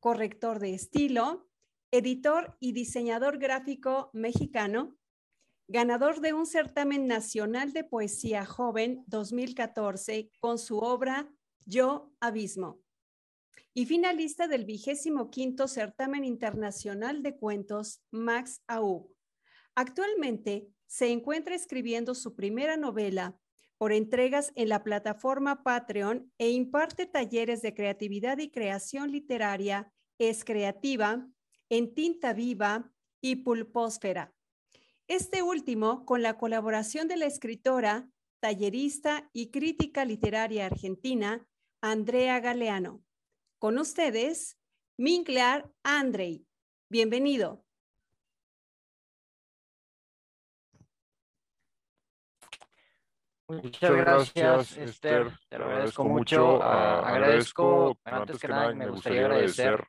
corrector 0.00 0.58
de 0.58 0.74
estilo, 0.74 1.48
editor 1.90 2.56
y 2.60 2.72
diseñador 2.72 3.38
gráfico 3.38 4.10
mexicano, 4.12 4.96
ganador 5.68 6.20
de 6.20 6.32
un 6.32 6.46
certamen 6.46 7.06
nacional 7.06 7.72
de 7.72 7.84
poesía 7.84 8.44
joven 8.44 9.04
2014 9.06 10.30
con 10.40 10.58
su 10.58 10.78
obra 10.78 11.28
Yo 11.64 12.12
Abismo 12.20 12.80
y 13.74 13.86
finalista 13.86 14.48
del 14.48 14.64
vigésimo 14.64 15.30
quinto 15.30 15.68
certamen 15.68 16.24
internacional 16.24 17.22
de 17.22 17.36
cuentos 17.36 18.02
Max 18.10 18.60
Aub. 18.66 19.14
Actualmente 19.76 20.68
se 20.86 21.12
encuentra 21.12 21.54
escribiendo 21.54 22.16
su 22.16 22.34
primera 22.34 22.76
novela 22.76 23.38
por 23.78 23.92
entregas 23.92 24.52
en 24.56 24.68
la 24.68 24.82
plataforma 24.82 25.62
Patreon 25.62 26.32
e 26.38 26.50
imparte 26.50 27.06
talleres 27.06 27.62
de 27.62 27.74
creatividad 27.74 28.38
y 28.38 28.50
creación 28.50 29.12
literaria 29.12 29.92
Es 30.18 30.44
Creativa, 30.44 31.26
en 31.70 31.94
Tinta 31.94 32.32
Viva 32.32 32.92
y 33.22 33.36
Pulpósfera. 33.36 34.34
Este 35.06 35.42
último 35.42 36.04
con 36.04 36.22
la 36.22 36.36
colaboración 36.36 37.08
de 37.08 37.16
la 37.16 37.26
escritora, 37.26 38.10
tallerista 38.40 39.30
y 39.32 39.50
crítica 39.50 40.04
literaria 40.04 40.66
argentina, 40.66 41.46
Andrea 41.80 42.40
Galeano. 42.40 43.02
Con 43.58 43.78
ustedes, 43.78 44.58
Minklar 44.98 45.72
Andrei. 45.84 46.46
Bienvenido. 46.90 47.67
Muchas 53.48 53.90
gracias, 53.90 54.76
Esther. 54.76 55.32
Te 55.48 55.58
lo 55.58 55.64
agradezco 55.64 56.04
mucho. 56.04 56.62
Ah, 56.62 57.00
agradezco, 57.08 57.96
antes 58.04 58.38
que 58.38 58.48
nada, 58.48 58.74
me 58.74 58.90
gustaría 58.90 59.22
agradecer 59.22 59.88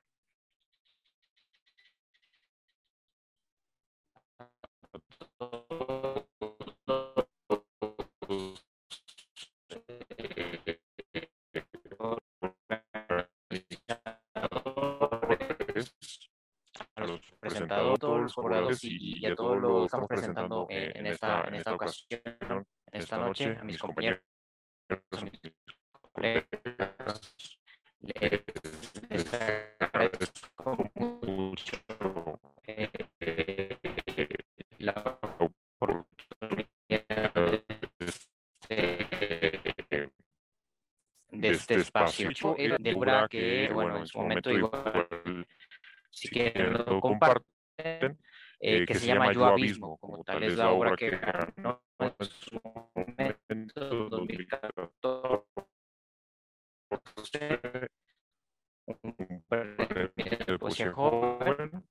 a 16.96 17.06
los 17.06 17.20
presentadores, 17.42 18.00
todos 18.00 18.22
los 18.22 18.34
jurados 18.34 18.80
y, 18.84 19.26
a 19.26 19.36
todos 19.36 19.58
los 19.60 19.80
que 19.80 19.86
estamos 19.86 20.08
presentando 20.08 20.66
en, 20.70 21.08
esta, 21.08 21.44
en 21.44 21.56
esta 21.56 21.74
ocasión 21.74 22.66
esta 23.00 23.18
noche 23.18 23.58
a 23.60 23.64
mis 23.64 23.78
compañeros, 23.78 24.22
a 24.90 25.22
mis 25.22 25.40
colegas. 26.02 27.22
Les, 28.02 29.34
agradezco 29.34 30.92
mucho 30.96 31.78
eh, 32.66 32.90
la 34.80 35.20
oportunidad 35.40 37.34
de, 38.70 40.12
de 41.32 41.50
este 41.50 41.76
espacio. 41.76 42.30
De, 42.56 42.78
de 42.80 43.28
que, 43.30 43.70
bueno, 43.74 43.98
en 43.98 44.08
su 44.08 44.20
momento 44.20 44.52
igual, 44.52 45.46
si 46.10 46.30
quieren 46.30 46.74
lo 46.74 47.00
comparten, 47.00 48.18
eh, 48.62 48.86
que, 48.86 48.96
se, 48.96 49.08
llama 49.08 49.32
Yo 49.32 49.46
Abismo, 49.46 49.98
como 49.98 50.22
tal 50.24 50.44
es 50.44 50.58
la 50.58 50.72
obra 50.72 50.96
que 50.98 51.12
ganó 51.12 51.82
en 52.00 52.14
su 52.20 52.59
momento, 53.76 54.10
2014, 54.10 55.46
un 58.88 60.58
poesía 60.60 60.92
joven. 60.92 61.84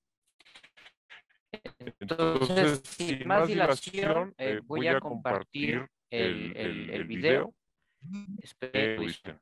Entonces, 2.01 2.83
sin 2.85 3.27
más 3.27 3.49
dilación, 3.49 4.35
eh, 4.39 4.61
voy 4.65 4.89
a 4.89 5.01
compartir 5.01 5.89
el, 6.11 6.57
el, 6.57 6.91
el 6.91 7.05
video. 7.05 7.55
Espero 8.43 8.73
que 8.73 9.39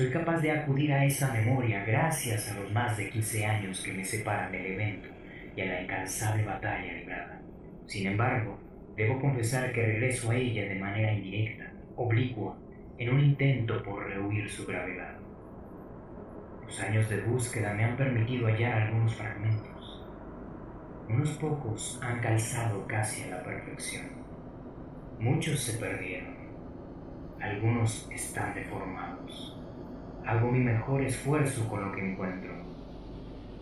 Soy 0.00 0.08
capaz 0.08 0.40
de 0.40 0.50
acudir 0.50 0.94
a 0.94 1.04
esa 1.04 1.30
memoria 1.30 1.84
gracias 1.84 2.50
a 2.50 2.58
los 2.58 2.72
más 2.72 2.96
de 2.96 3.10
15 3.10 3.44
años 3.44 3.82
que 3.82 3.92
me 3.92 4.02
separan 4.02 4.50
del 4.50 4.64
evento 4.64 5.10
y 5.54 5.60
a 5.60 5.66
la 5.66 5.82
incansable 5.82 6.42
batalla 6.42 6.90
librada. 6.90 7.42
Sin 7.84 8.06
embargo, 8.06 8.58
debo 8.96 9.20
confesar 9.20 9.70
que 9.74 9.84
regreso 9.84 10.30
a 10.30 10.36
ella 10.36 10.64
de 10.70 10.80
manera 10.80 11.12
indirecta, 11.12 11.74
oblicua, 11.96 12.56
en 12.96 13.10
un 13.10 13.20
intento 13.20 13.82
por 13.82 14.08
rehuir 14.08 14.48
su 14.48 14.64
gravedad. 14.64 15.18
Los 16.64 16.80
años 16.80 17.06
de 17.10 17.20
búsqueda 17.20 17.74
me 17.74 17.84
han 17.84 17.98
permitido 17.98 18.46
hallar 18.46 18.80
algunos 18.80 19.14
fragmentos. 19.14 20.06
Unos 21.10 21.28
pocos 21.32 22.00
han 22.02 22.20
calzado 22.20 22.86
casi 22.86 23.24
a 23.24 23.36
la 23.36 23.44
perfección. 23.44 24.06
Muchos 25.18 25.60
se 25.60 25.78
perdieron. 25.78 26.36
Algunos 27.38 28.08
están 28.10 28.54
deformados. 28.54 29.59
Hago 30.30 30.52
mi 30.52 30.60
mejor 30.60 31.02
esfuerzo 31.02 31.68
con 31.68 31.82
lo 31.82 31.90
que 31.90 32.08
encuentro. 32.08 32.52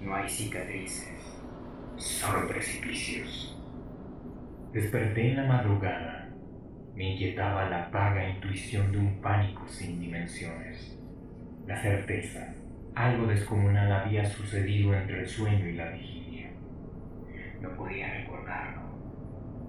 No 0.02 0.14
hay 0.14 0.28
cicatrices, 0.28 1.40
solo 1.96 2.46
precipicios. 2.46 3.58
Desperté 4.74 5.30
en 5.30 5.36
la 5.36 5.44
madrugada. 5.44 6.28
Me 6.94 7.12
inquietaba 7.12 7.70
la 7.70 7.88
vaga 7.88 8.28
intuición 8.28 8.92
de 8.92 8.98
un 8.98 9.18
pánico 9.22 9.66
sin 9.66 9.98
dimensiones. 9.98 11.00
La 11.66 11.80
certeza, 11.80 12.52
algo 12.94 13.26
descomunal 13.28 13.90
había 13.90 14.26
sucedido 14.26 14.92
entre 14.92 15.20
el 15.20 15.26
sueño 15.26 15.66
y 15.66 15.72
la 15.72 15.88
vigilia. 15.92 16.50
No 17.62 17.74
podía 17.76 18.12
recordarlo. 18.12 18.82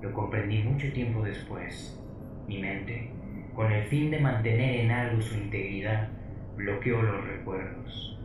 Lo 0.01 0.11
comprendí 0.11 0.63
mucho 0.63 0.91
tiempo 0.91 1.23
después. 1.23 1.97
Mi 2.45 2.57
mente, 2.57 3.09
con 3.55 3.71
el 3.71 3.85
fin 3.85 4.11
de 4.11 4.19
mantener 4.19 4.81
en 4.81 4.91
algo 4.91 5.21
su 5.21 5.37
integridad, 5.37 6.18
bloqueó 6.59 7.01
los 7.01 7.25
recuerdos. 7.25 8.19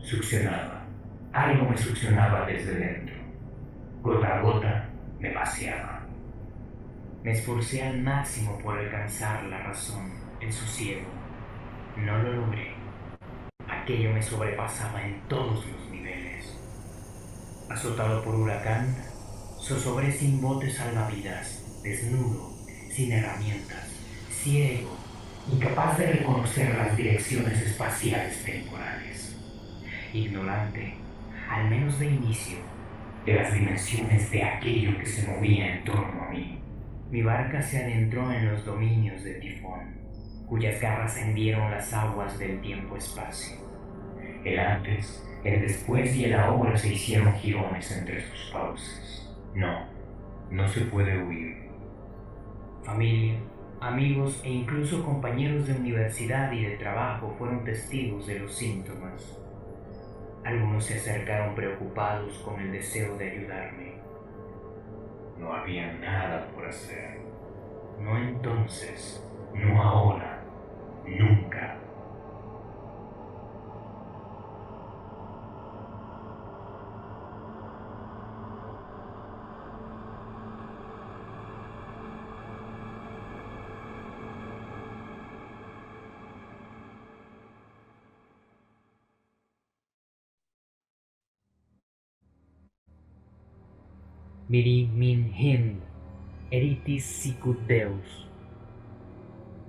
Succionaba. 0.00 0.86
Algo 1.32 1.70
me 1.70 1.76
succionaba 1.76 2.46
desde 2.46 2.74
dentro. 2.74 3.14
Gota 4.02 4.38
a 4.38 4.40
gota 4.42 4.88
me 5.20 5.32
vaciaba. 5.32 6.04
Me 7.22 7.30
esforcé 7.30 7.84
al 7.84 8.02
máximo 8.02 8.58
por 8.58 8.76
alcanzar 8.76 9.44
la 9.44 9.58
razón, 9.62 10.12
el 10.40 10.52
sosiego. 10.52 11.06
No 11.96 12.18
lo 12.18 12.32
logré. 12.32 12.74
Aquello 13.68 14.12
me 14.12 14.22
sobrepasaba 14.22 15.02
en 15.02 15.20
todos 15.28 15.64
los 15.64 15.90
niveles. 15.90 16.58
Azotado 17.70 18.22
por 18.24 18.34
huracán, 18.34 18.96
zozobré 19.60 20.10
sin 20.10 20.40
botes 20.40 20.74
salvavidas, 20.74 21.80
desnudo, 21.84 22.50
sin 22.90 23.12
herramientas, 23.12 23.88
ciego, 24.28 25.03
incapaz 25.52 25.98
de 25.98 26.06
reconocer 26.06 26.74
las 26.74 26.96
direcciones 26.96 27.60
espaciales 27.60 28.42
temporales, 28.44 29.36
ignorante, 30.12 30.94
al 31.50 31.68
menos 31.68 31.98
de 31.98 32.06
inicio, 32.06 32.58
de 33.26 33.34
las 33.34 33.52
dimensiones 33.52 34.30
de 34.30 34.42
aquello 34.42 34.98
que 34.98 35.06
se 35.06 35.28
movía 35.28 35.76
en 35.76 35.84
torno 35.84 36.22
a 36.22 36.30
mí. 36.30 36.58
Mi 37.10 37.22
barca 37.22 37.62
se 37.62 37.84
adentró 37.84 38.32
en 38.32 38.50
los 38.50 38.64
dominios 38.64 39.22
de 39.22 39.34
Tifón, 39.34 39.94
cuyas 40.48 40.80
garras 40.80 41.16
hendieron 41.16 41.70
las 41.70 41.92
aguas 41.92 42.38
del 42.38 42.60
tiempo-espacio. 42.60 43.56
El 44.44 44.58
antes, 44.58 45.22
el 45.44 45.60
después 45.60 46.14
y 46.16 46.24
el 46.24 46.34
ahora 46.34 46.76
se 46.76 46.92
hicieron 46.92 47.32
girones 47.34 47.90
entre 47.96 48.22
sus 48.22 48.50
fauces. 48.50 49.30
No, 49.54 49.86
no 50.50 50.68
se 50.68 50.82
puede 50.82 51.22
huir. 51.22 51.70
Familia, 52.84 53.38
Amigos 53.84 54.40
e 54.42 54.48
incluso 54.48 55.04
compañeros 55.04 55.66
de 55.66 55.74
universidad 55.74 56.50
y 56.52 56.64
de 56.64 56.78
trabajo 56.78 57.34
fueron 57.36 57.64
testigos 57.64 58.26
de 58.26 58.38
los 58.38 58.54
síntomas. 58.54 59.38
Algunos 60.42 60.86
se 60.86 60.94
acercaron 60.94 61.54
preocupados 61.54 62.38
con 62.38 62.58
el 62.62 62.72
deseo 62.72 63.18
de 63.18 63.30
ayudarme. 63.30 63.92
No 65.38 65.52
había 65.52 65.92
nada 65.98 66.48
por 66.54 66.64
hacer. 66.64 67.18
No 68.00 68.16
entonces, 68.16 69.22
no 69.52 69.82
ahora, 69.82 70.42
nunca. 71.04 71.76
Miri 94.46 94.90
min 94.92 95.32
hind, 95.32 95.80
eritis 96.52 97.04
sicut 97.04 97.56
Deus. 97.66 98.28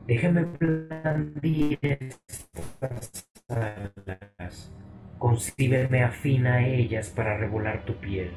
Déjame 0.06 0.44
blandir 0.44 1.80
estas 1.82 3.26
alas, 3.48 4.74
concíbeme 5.18 6.04
afín 6.04 6.46
a 6.48 6.68
ellas 6.68 7.10
para 7.10 7.38
revolar 7.38 7.86
tu 7.86 7.96
piel, 7.96 8.32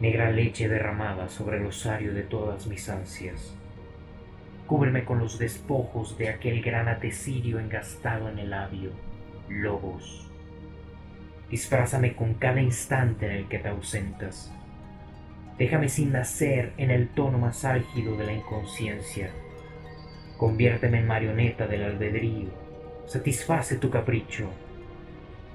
negra 0.00 0.30
leche 0.30 0.66
derramada 0.66 1.28
sobre 1.28 1.58
el 1.58 1.66
osario 1.66 2.14
de 2.14 2.22
todas 2.22 2.66
mis 2.66 2.88
ansias. 2.88 3.54
Cúbreme 4.66 5.04
con 5.04 5.18
los 5.18 5.38
despojos 5.38 6.16
de 6.16 6.30
aquel 6.30 6.62
gran 6.62 6.88
atesirio 6.88 7.58
engastado 7.58 8.30
en 8.30 8.38
el 8.38 8.48
labio, 8.48 8.92
lobos. 9.50 10.26
Disfrázame 11.50 12.16
con 12.16 12.32
cada 12.32 12.62
instante 12.62 13.26
en 13.26 13.32
el 13.32 13.48
que 13.48 13.58
te 13.58 13.68
ausentas 13.68 14.50
Déjame 15.60 15.90
sin 15.90 16.10
nacer 16.10 16.72
en 16.78 16.90
el 16.90 17.08
tono 17.08 17.36
más 17.36 17.66
álgido 17.66 18.16
de 18.16 18.24
la 18.24 18.32
inconsciencia. 18.32 19.30
Conviérteme 20.38 21.00
en 21.00 21.06
marioneta 21.06 21.66
del 21.66 21.84
albedrío. 21.84 22.48
Satisface 23.06 23.76
tu 23.76 23.90
capricho. 23.90 24.48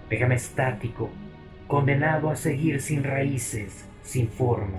Déjame 0.07 0.36
estático, 0.36 1.10
condenado 1.66 2.30
a 2.30 2.36
seguir 2.36 2.81
sin 2.81 3.04
raíces, 3.04 3.90
sin 4.04 4.30
forma. 4.30 4.78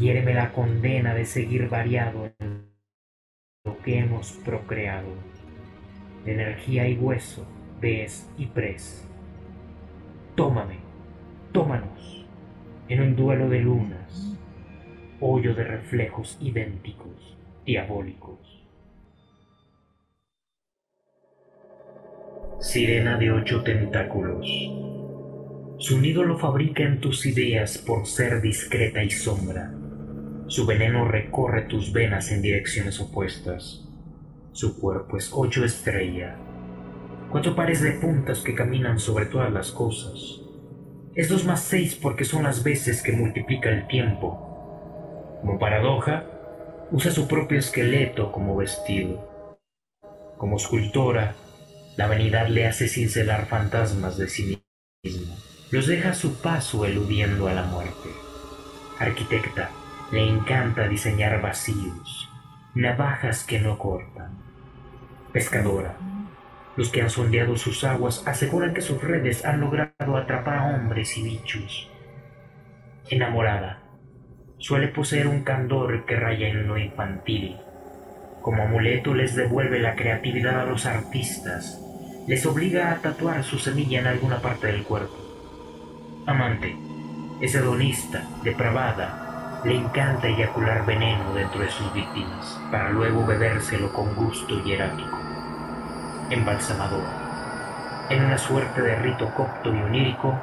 Hiéreme 0.00 0.32
la 0.32 0.50
condena 0.50 1.14
de 1.14 1.26
seguir 1.26 1.68
variado 1.68 2.32
en 2.38 2.70
lo 3.66 3.76
que 3.82 3.98
hemos 3.98 4.32
procreado, 4.46 5.10
de 6.24 6.32
energía 6.32 6.88
y 6.88 6.96
hueso, 6.96 7.46
ves 7.82 8.26
y 8.38 8.46
pres. 8.46 9.06
Tómame, 10.36 10.78
tómanos, 11.52 12.26
en 12.88 13.02
un 13.02 13.14
duelo 13.14 13.50
de 13.50 13.60
lunas, 13.60 14.38
hoyo 15.20 15.54
de 15.54 15.64
reflejos 15.64 16.38
idénticos, 16.40 17.36
diabólicos. 17.66 18.66
Sirena 22.58 23.18
de 23.18 23.32
ocho 23.32 23.62
tentáculos. 23.62 24.46
Su 25.76 26.00
nido 26.00 26.24
lo 26.24 26.38
fabrica 26.38 26.84
en 26.84 27.02
tus 27.02 27.26
ideas 27.26 27.76
por 27.76 28.06
ser 28.06 28.40
discreta 28.40 29.02
y 29.02 29.10
sombra 29.10 29.74
su 30.50 30.66
veneno 30.66 31.06
recorre 31.06 31.62
tus 31.62 31.92
venas 31.92 32.32
en 32.32 32.42
direcciones 32.42 33.00
opuestas. 33.00 33.86
Su 34.50 34.80
cuerpo 34.80 35.16
es 35.16 35.30
ocho 35.32 35.64
estrella, 35.64 36.36
cuatro 37.30 37.54
pares 37.54 37.80
de 37.80 37.92
puntas 37.92 38.40
que 38.40 38.56
caminan 38.56 38.98
sobre 38.98 39.26
todas 39.26 39.52
las 39.52 39.70
cosas. 39.70 40.40
Es 41.14 41.28
dos 41.28 41.44
más 41.44 41.62
seis 41.62 41.94
porque 41.94 42.24
son 42.24 42.42
las 42.42 42.64
veces 42.64 43.00
que 43.00 43.12
multiplica 43.12 43.70
el 43.70 43.86
tiempo. 43.86 45.38
Como 45.40 45.56
paradoja, 45.60 46.26
usa 46.90 47.12
su 47.12 47.28
propio 47.28 47.60
esqueleto 47.60 48.32
como 48.32 48.56
vestido. 48.56 49.30
Como 50.36 50.56
escultora, 50.56 51.36
la 51.96 52.08
vanidad 52.08 52.48
le 52.48 52.66
hace 52.66 52.88
cincelar 52.88 53.46
fantasmas 53.46 54.18
de 54.18 54.28
sí 54.28 54.60
mismo. 55.04 55.36
Los 55.70 55.86
deja 55.86 56.10
a 56.10 56.14
su 56.14 56.42
paso 56.42 56.84
eludiendo 56.84 57.46
a 57.46 57.54
la 57.54 57.62
muerte. 57.62 58.08
Arquitecta, 58.98 59.70
le 60.12 60.28
encanta 60.28 60.88
diseñar 60.88 61.40
vacíos, 61.40 62.28
navajas 62.74 63.44
que 63.44 63.60
no 63.60 63.78
cortan. 63.78 64.32
Pescadora. 65.32 65.94
Los 66.76 66.90
que 66.90 67.02
han 67.02 67.10
sondeado 67.10 67.56
sus 67.56 67.84
aguas 67.84 68.26
aseguran 68.26 68.74
que 68.74 68.80
sus 68.80 69.00
redes 69.02 69.44
han 69.44 69.60
logrado 69.60 70.16
atrapar 70.16 70.58
a 70.58 70.66
hombres 70.74 71.16
y 71.16 71.22
bichos. 71.22 71.88
Enamorada. 73.08 73.82
Suele 74.58 74.88
poseer 74.88 75.28
un 75.28 75.44
candor 75.44 76.04
que 76.06 76.16
raya 76.16 76.48
en 76.48 76.66
lo 76.66 76.76
infantil. 76.76 77.56
Como 78.42 78.64
amuleto 78.64 79.14
les 79.14 79.36
devuelve 79.36 79.78
la 79.78 79.94
creatividad 79.94 80.60
a 80.60 80.64
los 80.64 80.86
artistas. 80.86 81.80
Les 82.26 82.44
obliga 82.46 82.90
a 82.90 82.96
tatuar 82.96 83.44
su 83.44 83.58
semilla 83.58 84.00
en 84.00 84.06
alguna 84.08 84.40
parte 84.40 84.66
del 84.66 84.82
cuerpo. 84.82 85.16
Amante. 86.26 86.76
Es 87.40 87.54
hedonista, 87.54 88.24
depravada, 88.42 89.19
le 89.64 89.76
encanta 89.76 90.28
eyacular 90.28 90.86
veneno 90.86 91.34
dentro 91.34 91.60
de 91.60 91.70
sus 91.70 91.92
víctimas, 91.92 92.58
para 92.70 92.90
luego 92.90 93.26
bebérselo 93.26 93.92
con 93.92 94.14
gusto 94.14 94.62
hierático. 94.64 95.18
Embalsamador. 96.30 97.04
En 98.08 98.24
una 98.24 98.38
suerte 98.38 98.80
de 98.82 98.96
rito 98.96 99.32
copto 99.34 99.74
y 99.74 99.82
onírico, 99.82 100.38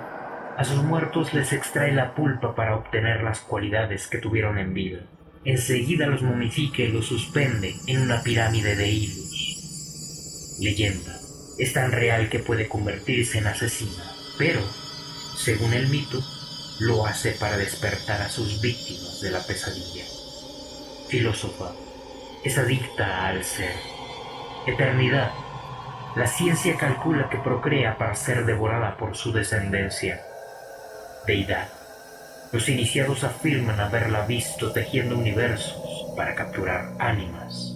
a 0.56 0.64
sus 0.64 0.84
muertos 0.84 1.34
les 1.34 1.52
extrae 1.54 1.92
la 1.94 2.14
pulpa 2.14 2.56
para 2.56 2.76
obtener 2.76 3.24
las 3.24 3.40
cualidades 3.42 4.08
que 4.08 4.20
tuvieron 4.20 4.58
en 4.58 4.74
vida. 4.74 5.00
Enseguida 5.44 6.08
los 6.08 6.22
momifica 6.22 6.84
y 6.84 6.92
los 6.92 7.08
suspende 7.08 7.76
en 7.88 8.02
una 8.02 8.22
pirámide 8.22 8.76
de 8.76 8.88
hilos. 8.90 10.58
Leyenda. 10.60 11.14
Es 11.58 11.74
tan 11.74 11.92
real 11.92 12.30
que 12.30 12.40
puede 12.40 12.68
convertirse 12.68 13.40
en 13.40 13.48
asesina, 13.48 14.04
pero, 14.38 14.62
según 15.36 15.74
el 15.74 15.88
mito, 15.88 16.20
lo 16.80 17.06
hace 17.06 17.32
para 17.32 17.58
despertar 17.58 18.22
a 18.22 18.30
sus 18.30 18.62
víctimas 18.62 19.22
de 19.22 19.32
la 19.32 19.40
pesadilla. 19.40 20.06
Filósofa, 21.08 21.72
es 22.44 22.58
adicta 22.58 23.28
al 23.28 23.44
ser. 23.44 23.74
Eternidad, 24.68 25.32
la 26.16 26.28
ciencia 26.28 26.78
calcula 26.78 27.30
que 27.30 27.38
procrea 27.38 27.98
para 27.98 28.16
ser 28.16 28.46
devorada 28.46 28.98
por 28.98 29.16
su 29.16 29.32
descendencia. 29.32 30.22
Deidad, 31.26 31.70
los 32.52 32.70
iniciados 32.70 33.24
afirman 33.24 33.80
haberla 33.80 34.26
visto 34.26 34.72
tejiendo 34.72 35.18
universos 35.18 36.06
para 36.16 36.36
capturar 36.36 36.94
ánimas. 37.00 37.74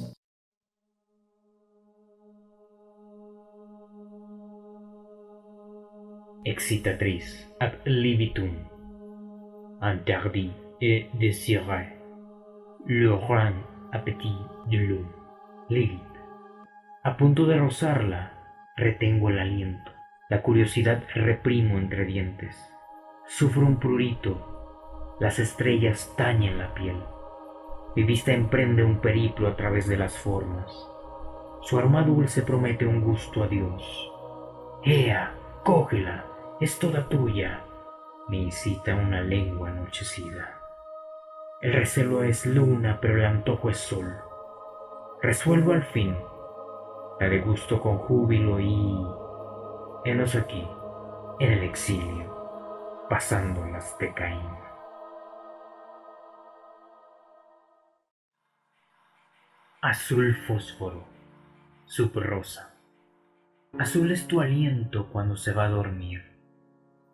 Excitatriz 6.44 7.48
ad 7.60 7.74
libitum 7.86 8.81
interdit 9.82 10.52
et 10.80 11.10
désiré, 11.16 11.98
le 12.86 13.16
grand 13.16 13.56
appétit 13.92 14.38
de 14.68 14.78
l'homme. 14.78 15.12
Lilith. 15.70 16.00
A 17.04 17.18
punto 17.18 17.46
de 17.46 17.58
rozarla, 17.58 18.32
retengo 18.78 19.30
el 19.30 19.40
aliento. 19.40 19.92
La 20.30 20.42
curiosidad 20.44 21.04
reprimo 21.16 21.78
entre 21.78 22.06
dientes. 22.06 22.56
Sufro 23.26 23.66
un 23.66 23.80
prurito. 23.80 25.18
Las 25.20 25.40
estrellas 25.40 26.14
tañen 26.16 26.58
la 26.58 26.74
piel. 26.74 26.98
Mi 27.96 28.04
vista 28.04 28.34
emprende 28.34 28.84
un 28.84 29.00
periplo 29.00 29.48
a 29.48 29.56
través 29.56 29.88
de 29.88 29.98
las 29.98 30.18
formas. 30.18 30.72
Su 31.62 31.80
aroma 31.80 32.04
dulce 32.04 32.44
promete 32.44 32.86
un 32.86 33.02
gusto 33.02 33.44
a 33.44 33.48
Dios. 33.48 34.12
Ea, 34.84 35.34
cógela, 35.64 36.26
es 36.60 36.78
toda 36.80 37.08
tuya 37.10 37.66
me 38.32 38.38
incita 38.38 38.96
una 38.96 39.20
lengua 39.20 39.72
anochecida. 39.72 40.58
El 41.60 41.74
recelo 41.74 42.24
es 42.24 42.46
luna, 42.46 42.98
pero 43.02 43.18
el 43.18 43.26
antojo 43.26 43.70
es 43.70 43.78
sol. 43.78 44.08
Resuelvo 45.22 45.74
al 45.74 45.84
fin, 45.84 46.18
la 47.20 47.28
degusto 47.28 47.82
con 47.82 47.98
júbilo 47.98 48.58
y... 48.62 49.06
Henos 50.06 50.36
aquí, 50.36 50.66
en 51.42 51.52
el 51.52 51.64
exilio, 51.64 53.06
pasando 53.10 53.66
las 53.66 54.00
de 54.00 54.14
Caín. 54.14 54.56
Azul 59.82 60.34
fósforo, 60.48 61.04
subrosa. 61.86 62.74
Azul 63.78 64.10
es 64.10 64.26
tu 64.26 64.40
aliento 64.40 65.08
cuando 65.12 65.36
se 65.36 65.52
va 65.52 65.66
a 65.66 65.70
dormir 65.70 66.31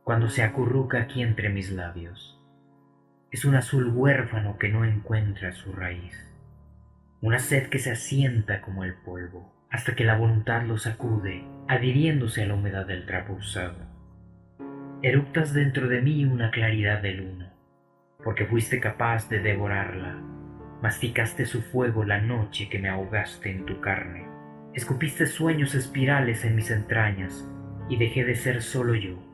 cuando 0.08 0.30
se 0.30 0.42
acurruca 0.42 1.02
aquí 1.02 1.22
entre 1.22 1.50
mis 1.50 1.70
labios. 1.70 2.42
Es 3.30 3.44
un 3.44 3.56
azul 3.56 3.92
huérfano 3.94 4.58
que 4.58 4.70
no 4.70 4.86
encuentra 4.86 5.52
su 5.52 5.74
raíz, 5.74 6.34
una 7.20 7.40
sed 7.40 7.68
que 7.68 7.78
se 7.78 7.92
asienta 7.92 8.62
como 8.62 8.86
el 8.86 8.94
polvo, 8.94 9.54
hasta 9.70 9.96
que 9.96 10.06
la 10.06 10.16
voluntad 10.16 10.64
lo 10.64 10.78
sacude, 10.78 11.44
adhiriéndose 11.68 12.42
a 12.42 12.46
la 12.46 12.54
humedad 12.54 12.86
del 12.86 13.06
trapo 13.06 13.34
usado. 13.34 13.76
Eruptas 15.02 15.54
dentro 15.54 15.90
de 15.90 16.02
mí 16.02 16.24
una 16.24 16.52
claridad 16.52 17.02
de 17.02 17.12
luna, 17.12 17.54
porque 18.24 18.46
fuiste 18.46 18.80
capaz 18.80 19.28
de 19.28 19.40
devorarla, 19.40 20.22
masticaste 20.82 21.46
su 21.46 21.62
fuego 21.62 22.06
la 22.06 22.22
noche 22.22 22.70
que 22.70 22.80
me 22.80 22.88
ahogaste 22.88 23.52
en 23.52 23.66
tu 23.66 23.82
carne, 23.82 24.26
escupiste 24.74 25.26
sueños 25.26 25.76
espirales 25.76 26.46
en 26.46 26.56
mis 26.56 26.72
entrañas, 26.72 27.46
y 27.90 27.98
dejé 27.98 28.24
de 28.24 28.36
ser 28.36 28.62
solo 28.62 28.96
yo, 28.96 29.27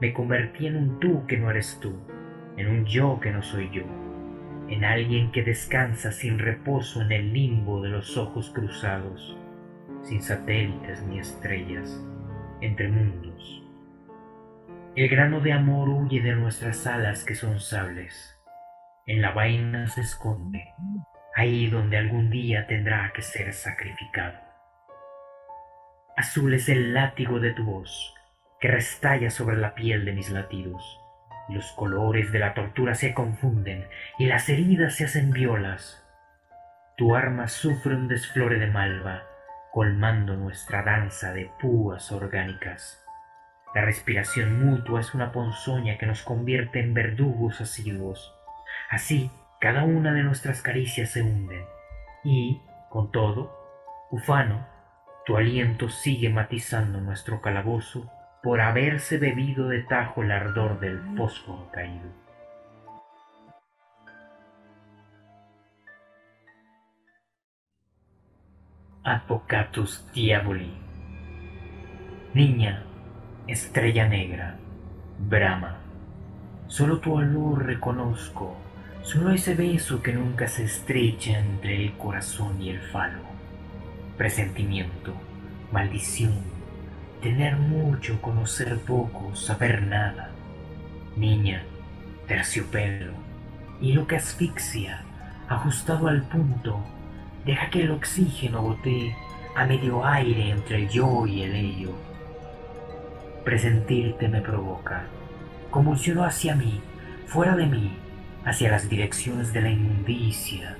me 0.00 0.12
convertí 0.12 0.66
en 0.66 0.76
un 0.76 1.00
tú 1.00 1.26
que 1.26 1.36
no 1.36 1.50
eres 1.50 1.78
tú, 1.80 1.96
en 2.56 2.68
un 2.68 2.84
yo 2.84 3.18
que 3.20 3.30
no 3.30 3.42
soy 3.42 3.70
yo, 3.70 3.84
en 4.68 4.84
alguien 4.84 5.32
que 5.32 5.42
descansa 5.42 6.12
sin 6.12 6.38
reposo 6.38 7.00
en 7.02 7.12
el 7.12 7.32
limbo 7.32 7.82
de 7.82 7.88
los 7.88 8.16
ojos 8.16 8.50
cruzados, 8.50 9.36
sin 10.02 10.22
satélites 10.22 11.02
ni 11.04 11.18
estrellas, 11.18 12.04
entre 12.60 12.88
mundos. 12.88 13.62
El 14.94 15.08
grano 15.08 15.40
de 15.40 15.52
amor 15.52 15.88
huye 15.88 16.22
de 16.22 16.34
nuestras 16.34 16.86
alas 16.86 17.24
que 17.24 17.34
son 17.34 17.60
sables. 17.60 18.38
En 19.06 19.20
la 19.20 19.32
vaina 19.32 19.86
se 19.88 20.00
esconde, 20.00 20.64
ahí 21.34 21.68
donde 21.68 21.98
algún 21.98 22.30
día 22.30 22.66
tendrá 22.66 23.12
que 23.14 23.22
ser 23.22 23.52
sacrificado. 23.52 24.38
Azul 26.16 26.54
es 26.54 26.70
el 26.70 26.94
látigo 26.94 27.40
de 27.40 27.52
tu 27.52 27.64
voz, 27.64 28.15
que 28.60 28.68
restalla 28.68 29.30
sobre 29.30 29.56
la 29.56 29.74
piel 29.74 30.04
de 30.04 30.12
mis 30.12 30.30
latidos. 30.30 31.00
Los 31.48 31.70
colores 31.72 32.32
de 32.32 32.38
la 32.38 32.54
tortura 32.54 32.94
se 32.94 33.14
confunden 33.14 33.86
y 34.18 34.26
las 34.26 34.48
heridas 34.48 34.96
se 34.96 35.04
hacen 35.04 35.30
violas. 35.30 36.02
Tu 36.96 37.14
arma 37.14 37.48
sufre 37.48 37.94
un 37.94 38.08
desflore 38.08 38.58
de 38.58 38.66
malva, 38.66 39.22
colmando 39.70 40.36
nuestra 40.36 40.82
danza 40.82 41.32
de 41.32 41.50
púas 41.60 42.10
orgánicas. 42.10 43.04
La 43.74 43.82
respiración 43.82 44.64
mutua 44.64 45.00
es 45.00 45.14
una 45.14 45.32
ponzoña 45.32 45.98
que 45.98 46.06
nos 46.06 46.22
convierte 46.22 46.80
en 46.80 46.94
verdugos 46.94 47.60
asiduos. 47.60 48.34
Así, 48.88 49.30
cada 49.60 49.84
una 49.84 50.12
de 50.14 50.22
nuestras 50.22 50.62
caricias 50.62 51.10
se 51.10 51.22
hunde. 51.22 51.66
Y, 52.24 52.62
con 52.88 53.12
todo, 53.12 53.54
ufano, 54.10 54.66
tu 55.26 55.36
aliento 55.36 55.90
sigue 55.90 56.30
matizando 56.30 57.00
nuestro 57.00 57.42
calabozo 57.42 58.10
por 58.46 58.60
haberse 58.60 59.18
bebido 59.18 59.66
de 59.66 59.82
tajo 59.82 60.22
el 60.22 60.30
ardor 60.30 60.78
del 60.78 61.00
fósforo 61.16 61.68
caído. 61.72 62.08
Advocatus 69.02 70.08
Diaboli. 70.14 70.72
Niña, 72.34 72.84
estrella 73.48 74.08
negra, 74.08 74.56
Brahma. 75.18 75.78
Solo 76.68 77.00
tu 77.00 77.14
olor 77.14 77.66
reconozco, 77.66 78.56
solo 79.02 79.32
ese 79.32 79.56
beso 79.56 80.00
que 80.04 80.12
nunca 80.12 80.46
se 80.46 80.62
estrecha 80.62 81.36
entre 81.36 81.84
el 81.84 81.96
corazón 81.96 82.62
y 82.62 82.70
el 82.70 82.78
falo. 82.78 83.22
Presentimiento, 84.16 85.14
maldición, 85.72 86.55
Tener 87.26 87.56
mucho, 87.56 88.22
conocer 88.22 88.78
poco, 88.78 89.34
saber 89.34 89.82
nada. 89.82 90.30
Niña, 91.16 91.64
terciopelo, 92.28 93.14
hilo 93.80 94.06
que 94.06 94.14
asfixia, 94.14 95.02
ajustado 95.48 96.06
al 96.06 96.22
punto, 96.22 96.78
deja 97.44 97.68
que 97.68 97.82
el 97.82 97.90
oxígeno 97.90 98.62
gotee 98.62 99.16
a 99.56 99.66
medio 99.66 100.06
aire 100.06 100.50
entre 100.50 100.84
el 100.84 100.88
yo 100.88 101.26
y 101.26 101.42
el 101.42 101.56
ello. 101.56 101.90
Presentirte 103.44 104.28
me 104.28 104.40
provoca, 104.40 105.06
convulsiono 105.72 106.22
hacia 106.22 106.54
mí, 106.54 106.80
fuera 107.26 107.56
de 107.56 107.66
mí, 107.66 107.98
hacia 108.44 108.70
las 108.70 108.88
direcciones 108.88 109.52
de 109.52 109.62
la 109.62 109.70
inmundicia, 109.70 110.76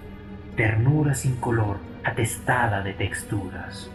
ternura 0.55 1.17
sin 1.17 1.35
color, 1.35 1.79
atestada 2.05 2.83
de 2.83 2.93
texturas. 2.93 3.91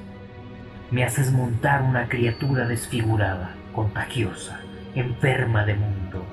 Me 0.92 1.06
haces 1.06 1.32
montar 1.32 1.84
una 1.84 2.10
criatura 2.10 2.68
desfigurada, 2.68 3.56
contagiosa, 3.74 4.60
enferma 4.94 5.64
de 5.64 5.76
mundo. 5.76 6.26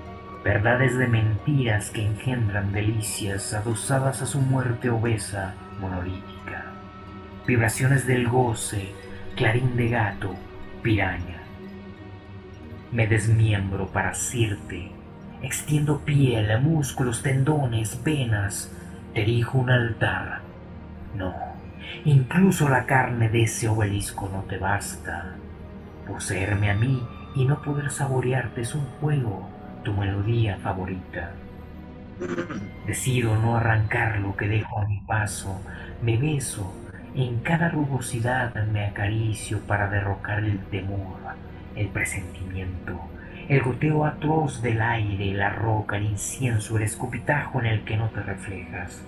Verdades 0.44 0.98
de 0.98 1.06
mentiras 1.06 1.90
que 1.90 2.04
engendran 2.04 2.72
delicias 2.72 3.54
adosadas 3.54 4.20
a 4.20 4.26
su 4.26 4.40
muerte 4.40 4.90
obesa, 4.90 5.54
monolítica. 5.80 6.64
Vibraciones 7.46 8.04
del 8.08 8.26
goce, 8.28 8.92
clarín 9.36 9.76
de 9.76 9.90
gato, 9.90 10.34
piraña. 10.82 11.38
Me 12.90 13.06
desmiembro 13.06 13.86
para 13.86 14.10
asirte, 14.10 14.90
extiendo 15.40 16.00
piel, 16.00 16.60
músculos, 16.60 17.22
tendones, 17.22 18.02
venas, 18.02 18.72
te 19.14 19.22
erijo 19.22 19.58
un 19.58 19.70
altar. 19.70 20.40
No, 21.14 21.47
Incluso 22.04 22.68
la 22.68 22.86
carne 22.86 23.28
de 23.28 23.42
ese 23.42 23.68
obelisco 23.68 24.28
no 24.32 24.42
te 24.42 24.58
basta. 24.58 25.34
Poseerme 26.06 26.70
a 26.70 26.74
mí 26.74 27.02
y 27.34 27.44
no 27.44 27.62
poder 27.62 27.90
saborearte 27.90 28.62
es 28.62 28.74
un 28.74 28.84
juego, 29.00 29.48
tu 29.84 29.92
melodía 29.92 30.56
favorita. 30.58 31.32
Decido 32.86 33.36
no 33.36 33.56
arrancar 33.56 34.18
lo 34.18 34.36
que 34.36 34.48
dejo 34.48 34.80
a 34.80 34.86
mi 34.86 35.00
paso, 35.00 35.60
me 36.02 36.16
beso, 36.16 36.74
en 37.14 37.40
cada 37.40 37.68
rugosidad 37.68 38.54
me 38.66 38.86
acaricio 38.86 39.60
para 39.60 39.88
derrocar 39.88 40.40
el 40.44 40.58
temor, 40.66 41.18
el 41.76 41.88
presentimiento, 41.88 43.00
el 43.48 43.62
goteo 43.62 44.04
atroz 44.04 44.62
del 44.62 44.80
aire, 44.82 45.32
la 45.34 45.50
roca, 45.50 45.96
el 45.96 46.06
incienso, 46.06 46.76
el 46.76 46.82
escupitajo 46.82 47.60
en 47.60 47.66
el 47.66 47.84
que 47.84 47.96
no 47.96 48.08
te 48.10 48.22
reflejas. 48.22 49.02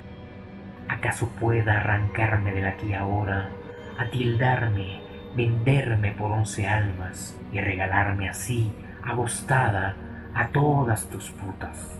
¿Acaso 0.90 1.28
pueda 1.28 1.78
arrancarme 1.78 2.52
del 2.52 2.66
aquí 2.66 2.94
ahora, 2.94 3.48
atildarme, 3.96 5.00
venderme 5.36 6.10
por 6.10 6.32
once 6.32 6.66
almas 6.66 7.38
y 7.52 7.60
regalarme 7.60 8.28
así, 8.28 8.72
agostada, 9.04 9.94
a 10.34 10.48
todas 10.48 11.08
tus 11.08 11.30
putas? 11.30 11.96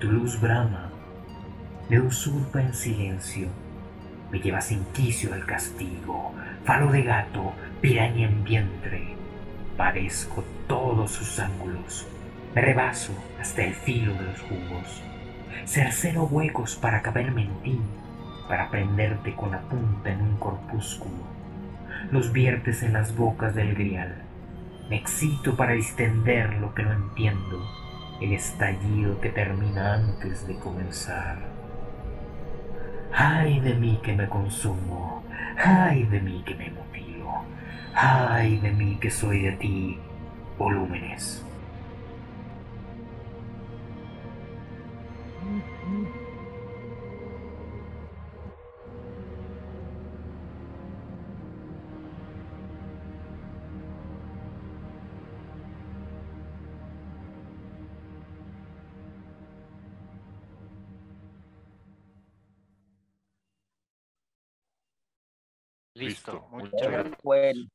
Tu 0.00 0.10
luz 0.10 0.40
brama, 0.40 0.88
me 1.90 2.00
usurpa 2.00 2.62
en 2.62 2.72
silencio, 2.72 3.48
me 4.32 4.40
lleva 4.40 4.62
sin 4.62 4.82
quicio 4.86 5.34
al 5.34 5.44
castigo, 5.44 6.32
falo 6.64 6.90
de 6.90 7.02
gato, 7.02 7.52
piraña 7.82 8.28
en 8.28 8.44
vientre, 8.44 9.14
padezco 9.76 10.42
todos 10.66 11.10
sus 11.10 11.38
ángulos, 11.38 12.08
me 12.54 12.62
rebaso 12.62 13.12
hasta 13.38 13.62
el 13.62 13.74
filo 13.74 14.14
de 14.14 14.22
los 14.22 14.40
jugos 14.40 15.02
cercero 15.64 16.24
huecos 16.24 16.76
para 16.76 17.02
caberme 17.02 17.42
en 17.42 17.62
ti, 17.62 17.80
para 18.48 18.70
prenderte 18.70 19.34
con 19.34 19.50
la 19.50 19.60
punta 19.60 20.10
en 20.10 20.20
un 20.20 20.36
corpúsculo. 20.36 21.16
Los 22.10 22.32
viertes 22.32 22.82
en 22.82 22.92
las 22.92 23.16
bocas 23.16 23.54
del 23.54 23.74
grial. 23.74 24.22
Me 24.88 24.96
excito 24.96 25.56
para 25.56 25.72
distender 25.72 26.54
lo 26.54 26.74
que 26.74 26.84
no 26.84 26.92
entiendo, 26.92 27.66
el 28.20 28.32
estallido 28.32 29.20
que 29.20 29.30
termina 29.30 29.94
antes 29.94 30.46
de 30.46 30.56
comenzar. 30.58 31.38
Ay 33.12 33.60
de 33.60 33.74
mí 33.74 33.98
que 34.02 34.14
me 34.14 34.28
consumo, 34.28 35.24
ay 35.56 36.04
de 36.04 36.20
mí 36.20 36.42
que 36.44 36.54
me 36.54 36.70
mutilo, 36.70 37.30
ay 37.94 38.58
de 38.58 38.70
mí 38.72 38.98
que 39.00 39.10
soy 39.10 39.42
de 39.42 39.52
ti, 39.52 39.98
volúmenes. 40.58 41.45
Listo, 66.26 66.48
muchas 66.50 66.90
gracias. 66.90 67.68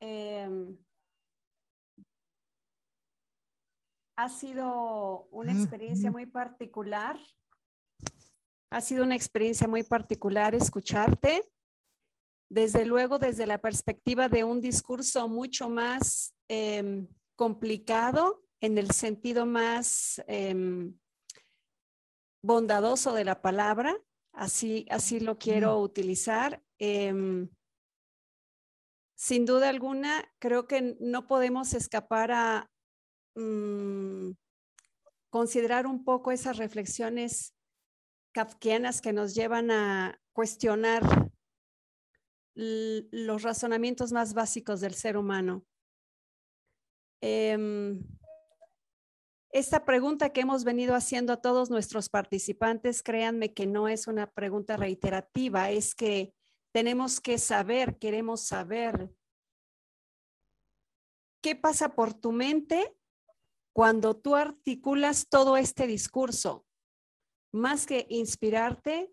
Em, 0.00 0.76
ha 4.16 4.28
sido 4.28 5.28
una 5.30 5.52
experiencia 5.52 6.10
muy 6.10 6.26
particular. 6.26 7.18
Ha 8.70 8.80
sido 8.80 9.04
una 9.04 9.14
experiencia 9.14 9.68
muy 9.68 9.82
particular 9.82 10.54
escucharte. 10.54 11.42
desde 12.48 12.86
luego 12.86 13.18
desde 13.18 13.44
la 13.44 13.58
perspectiva 13.58 14.28
de 14.28 14.44
un 14.44 14.60
discurso 14.60 15.28
mucho 15.28 15.68
más 15.68 16.32
em, 16.46 17.08
complicado 17.34 18.44
en 18.60 18.78
el 18.78 18.92
sentido 18.92 19.46
más 19.46 20.22
em, 20.28 20.96
bondadoso 22.44 23.14
de 23.14 23.24
la 23.24 23.42
palabra, 23.42 23.96
así, 24.36 24.86
así 24.90 25.18
lo 25.18 25.38
quiero 25.38 25.80
utilizar. 25.80 26.62
Em, 26.78 27.48
sin 29.16 29.46
duda 29.46 29.68
alguna, 29.68 30.30
creo 30.38 30.66
que 30.66 30.96
no 31.00 31.26
podemos 31.26 31.74
escapar 31.74 32.30
a 32.32 32.70
mm, 33.34 34.32
considerar 35.30 35.86
un 35.86 36.04
poco 36.04 36.30
esas 36.30 36.58
reflexiones 36.58 37.54
kafkianas 38.32 39.00
que 39.00 39.14
nos 39.14 39.34
llevan 39.34 39.70
a 39.70 40.20
cuestionar 40.32 41.02
los 42.54 43.42
razonamientos 43.42 44.12
más 44.12 44.34
básicos 44.34 44.80
del 44.80 44.94
ser 44.94 45.16
humano. 45.16 45.64
Em, 47.22 48.02
esta 49.58 49.86
pregunta 49.86 50.34
que 50.34 50.42
hemos 50.42 50.64
venido 50.64 50.94
haciendo 50.94 51.32
a 51.32 51.40
todos 51.40 51.70
nuestros 51.70 52.10
participantes, 52.10 53.02
créanme 53.02 53.54
que 53.54 53.66
no 53.66 53.88
es 53.88 54.06
una 54.06 54.30
pregunta 54.30 54.76
reiterativa, 54.76 55.70
es 55.70 55.94
que 55.94 56.34
tenemos 56.72 57.22
que 57.22 57.38
saber, 57.38 57.96
queremos 57.96 58.42
saber 58.42 59.10
qué 61.40 61.56
pasa 61.56 61.94
por 61.94 62.12
tu 62.12 62.32
mente 62.32 62.94
cuando 63.72 64.14
tú 64.14 64.36
articulas 64.36 65.26
todo 65.26 65.56
este 65.56 65.86
discurso. 65.86 66.66
Más 67.50 67.86
que 67.86 68.06
inspirarte, 68.10 69.10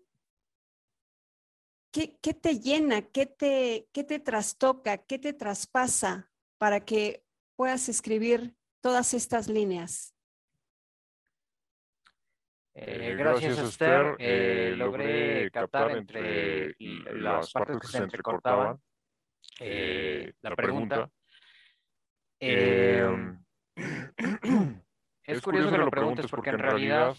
¿qué, 1.90 2.18
te 2.34 2.60
llena? 2.60 3.00
¿Qué 3.00 3.24
te, 3.24 3.88
¿Qué 3.92 4.04
te 4.04 4.18
trastoca? 4.18 4.98
¿Qué 4.98 5.18
te 5.18 5.32
traspasa 5.32 6.30
para 6.58 6.84
que 6.84 7.24
puedas 7.56 7.88
escribir 7.88 8.54
todas 8.82 9.14
estas 9.14 9.48
líneas? 9.48 10.13
Eh, 12.74 13.10
eh, 13.10 13.14
gracias, 13.14 13.58
Esther. 13.58 14.16
Eh, 14.18 14.74
logré 14.76 15.48
captar 15.52 15.92
entre 15.92 16.74
las 17.12 17.52
partes 17.52 17.78
que 17.78 17.86
se 17.86 17.98
entrecortaban 17.98 18.80
la 19.60 20.56
pregunta. 20.56 21.08
Em, 22.40 23.38
es 25.22 25.40
curioso 25.40 25.70
que 25.70 25.78
lo 25.78 25.90
preguntes 25.90 26.26
porque 26.28 26.50
en 26.50 26.58
realidad 26.58 27.16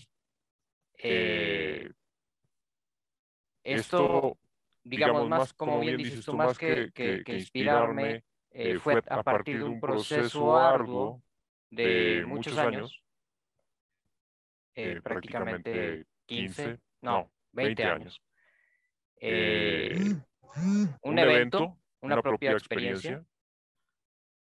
esto, 3.64 4.38
digamos, 4.84 5.30
más 5.30 5.54
como 5.54 5.80
bien 5.80 5.98
dices 5.98 6.26
tú, 6.26 6.36
más 6.36 6.58
que, 6.58 6.92
que, 6.94 7.24
que 7.24 7.34
inspirarme, 7.34 8.26
fue 8.80 9.02
a 9.08 9.24
partir 9.24 9.60
de 9.60 9.64
un 9.64 9.80
proceso 9.80 10.58
arduo 10.58 11.22
de 11.70 12.26
muchos 12.28 12.58
años 12.58 13.05
eh, 14.75 15.00
prácticamente 15.01 16.05
15, 16.25 16.77
no, 17.01 17.31
20 17.53 17.83
años. 17.85 18.22
Eh, 19.22 19.96
un 21.01 21.20
evento, 21.20 21.77
una 22.01 22.22
propia 22.22 22.51
experiencia. 22.51 23.24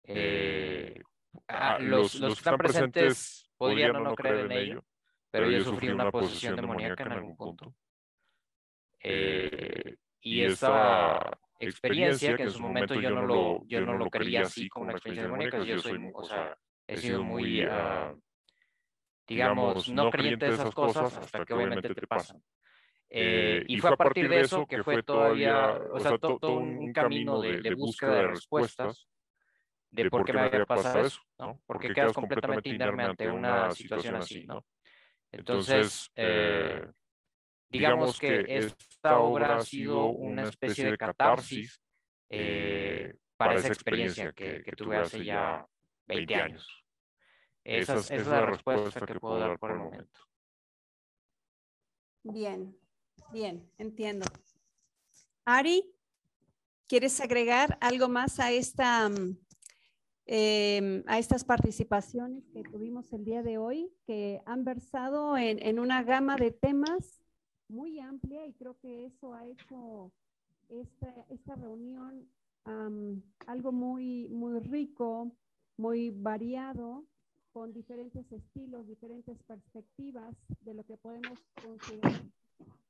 Eh, 0.03 1.01
ah, 1.47 1.79
los, 1.79 2.15
los, 2.15 2.35
que 2.35 2.39
están 2.39 2.57
presentes 2.57 3.49
podrían 3.57 3.95
o 3.95 4.01
no 4.01 4.15
creer 4.15 4.45
en 4.45 4.51
ello, 4.51 4.85
pero 5.31 5.49
yo 5.49 5.61
sufrí 5.61 5.89
una 5.89 6.11
posesión 6.11 6.55
demoníaca 6.55 7.03
en 7.03 7.11
algún 7.11 7.35
punto. 7.35 7.73
y 10.21 10.43
esa 10.43 11.19
experiencia, 11.59 12.37
que 12.37 12.43
en 12.43 12.51
su 12.51 12.61
momento 12.61 12.93
yo 12.95 13.09
no 13.09 13.25
lo, 13.25 13.65
yo 13.65 13.81
no 13.81 13.97
lo 13.97 14.09
creía 14.11 14.41
así 14.41 14.69
como 14.69 14.83
una 14.83 14.93
experiencia 14.93 15.23
demoníaca, 15.23 15.63
yo 15.63 15.79
soy, 15.79 16.09
o 16.13 16.23
sea, 16.23 16.55
he 16.87 16.97
sido 16.97 17.23
muy 17.23 17.61
digamos, 19.29 19.87
no 19.89 20.09
creyente 20.09 20.47
de 20.47 20.53
esas 20.53 20.73
cosas 20.73 21.15
hasta 21.15 21.45
que 21.45 21.53
obviamente 21.53 21.93
te 21.93 22.07
pasan. 22.07 22.41
Eh, 23.11 23.63
y 23.67 23.79
fue 23.79 23.91
a 23.91 23.95
partir 23.95 24.27
de 24.27 24.41
eso 24.41 24.65
que 24.65 24.83
fue 24.83 25.03
todavía, 25.03 25.71
o 25.91 25.99
sea, 25.99 26.17
todo 26.17 26.53
un 26.57 26.91
camino 26.91 27.39
de, 27.39 27.75
búsqueda 27.75 28.15
de 28.15 28.27
respuestas 28.27 29.07
de 29.91 30.09
por 30.09 30.25
qué 30.25 30.33
me 30.33 30.41
había 30.41 30.65
pasado 30.65 31.05
eso, 31.05 31.21
¿no? 31.37 31.61
Porque 31.65 31.93
quedas 31.93 32.13
completamente 32.13 32.69
inerme 32.69 33.03
ante 33.03 33.29
una 33.29 33.71
situación 33.71 34.15
así, 34.15 34.45
¿no? 34.45 34.65
Entonces, 35.31 36.11
eh, 36.15 36.81
eh, 36.83 36.87
digamos 37.69 38.19
que 38.19 38.45
esta 38.47 39.19
obra 39.19 39.57
ha 39.57 39.61
sido 39.61 40.05
una 40.05 40.43
especie 40.43 40.89
de 40.89 40.97
catarsis 40.97 41.81
para 43.37 43.55
esa 43.55 43.67
experiencia 43.67 44.31
que, 44.33 44.63
que 44.63 44.71
tuve 44.73 44.97
hace 44.97 45.23
ya 45.23 45.65
20 46.07 46.35
años. 46.35 46.78
Esa, 47.69 47.97
es, 47.97 48.25
la 48.25 48.47
respuesta 48.47 49.05
que 49.05 49.19
puedo 49.19 49.37
dar 49.37 49.59
por 49.59 49.69
el 49.69 49.77
momento. 49.77 50.19
Bien, 52.23 52.75
bien, 53.31 53.71
entiendo. 53.77 54.25
Ari, 55.45 55.83
¿quieres 56.87 57.21
agregar 57.21 57.77
algo 57.79 58.09
más 58.09 58.39
a 58.39 58.51
esta 58.51 59.07
mm, 59.07 59.37
em, 60.25 61.03
a 61.05 61.19
estas 61.19 61.43
participaciones 61.43 62.43
que 62.49 62.63
tuvimos 62.63 63.13
el 63.13 63.23
día 63.23 63.43
de 63.43 63.59
hoy, 63.59 63.93
que 64.07 64.41
han 64.47 64.63
versado 64.63 65.37
en, 65.37 65.77
una 65.77 66.01
gama 66.01 66.37
de 66.37 66.49
temas 66.49 67.21
muy 67.67 67.99
amplia 67.99 68.47
y 68.47 68.53
creo 68.53 68.79
que 68.79 69.05
eso 69.05 69.35
ha 69.35 69.45
hecho 69.45 70.11
esta, 70.69 71.55
reunión 71.55 72.27
algo 73.45 73.71
muy, 73.71 74.27
muy 74.27 74.59
rico, 74.59 75.31
muy 75.77 76.09
variado 76.09 77.05
con 77.53 77.73
diferentes 77.73 78.31
estilos, 78.31 78.87
diferentes 78.87 79.37
perspectivas 79.43 80.35
de 80.61 80.73
lo 80.73 80.83
que 80.83 80.97
podemos 80.97 81.39
considerar 81.63 82.21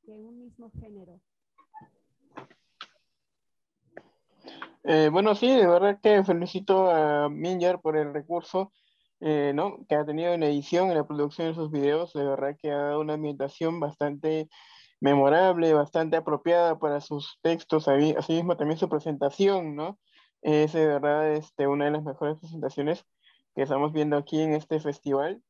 de 0.04 0.13
un 0.13 0.39
mismo 0.39 0.72
género. 0.80 1.19
Eh, 4.84 5.10
bueno, 5.12 5.36
sí, 5.36 5.48
de 5.48 5.67
verdad 5.67 6.00
que 6.02 6.24
felicito 6.24 6.89
a 6.89 7.30
Minjar 7.30 7.82
por 7.82 7.98
el 7.98 8.13
recurso 8.13 8.72
eh, 9.22 9.52
¿no? 9.54 9.86
que 9.88 9.95
ha 9.95 10.06
tenido 10.06 10.34
en 10.34 10.39
la 10.39 10.48
edición, 10.48 10.89
en 10.89 10.95
la 10.98 11.08
producción 11.08 11.50
de 11.50 11.54
sus 11.54 11.72
videos. 11.72 12.13
De 12.13 12.24
verdad 12.24 12.56
que 12.58 12.72
ha 12.72 12.78
dado 12.78 13.02
una 13.02 13.13
ambientación 13.13 13.80
bastante 13.80 14.50
memorable, 15.02 15.74
bastante 15.74 16.17
apropiada 16.17 16.80
para 16.80 17.02
sus 17.02 17.39
textos, 17.41 17.88
asimismo 17.88 18.58
también 18.58 18.80
su 18.80 18.89
presentación, 18.89 19.76
¿no? 19.76 19.98
Es 20.41 20.74
de 20.74 20.86
verdad 20.86 21.34
este, 21.34 21.67
una 21.67 21.86
de 21.86 21.91
las 21.91 22.04
mejores 22.04 22.38
presentaciones 22.39 23.06
que 23.60 23.63
estamos 23.63 23.91
viendo 23.91 24.15
aquí 24.15 24.39
en 24.39 24.54
este 24.54 24.80
festival. 24.80 25.43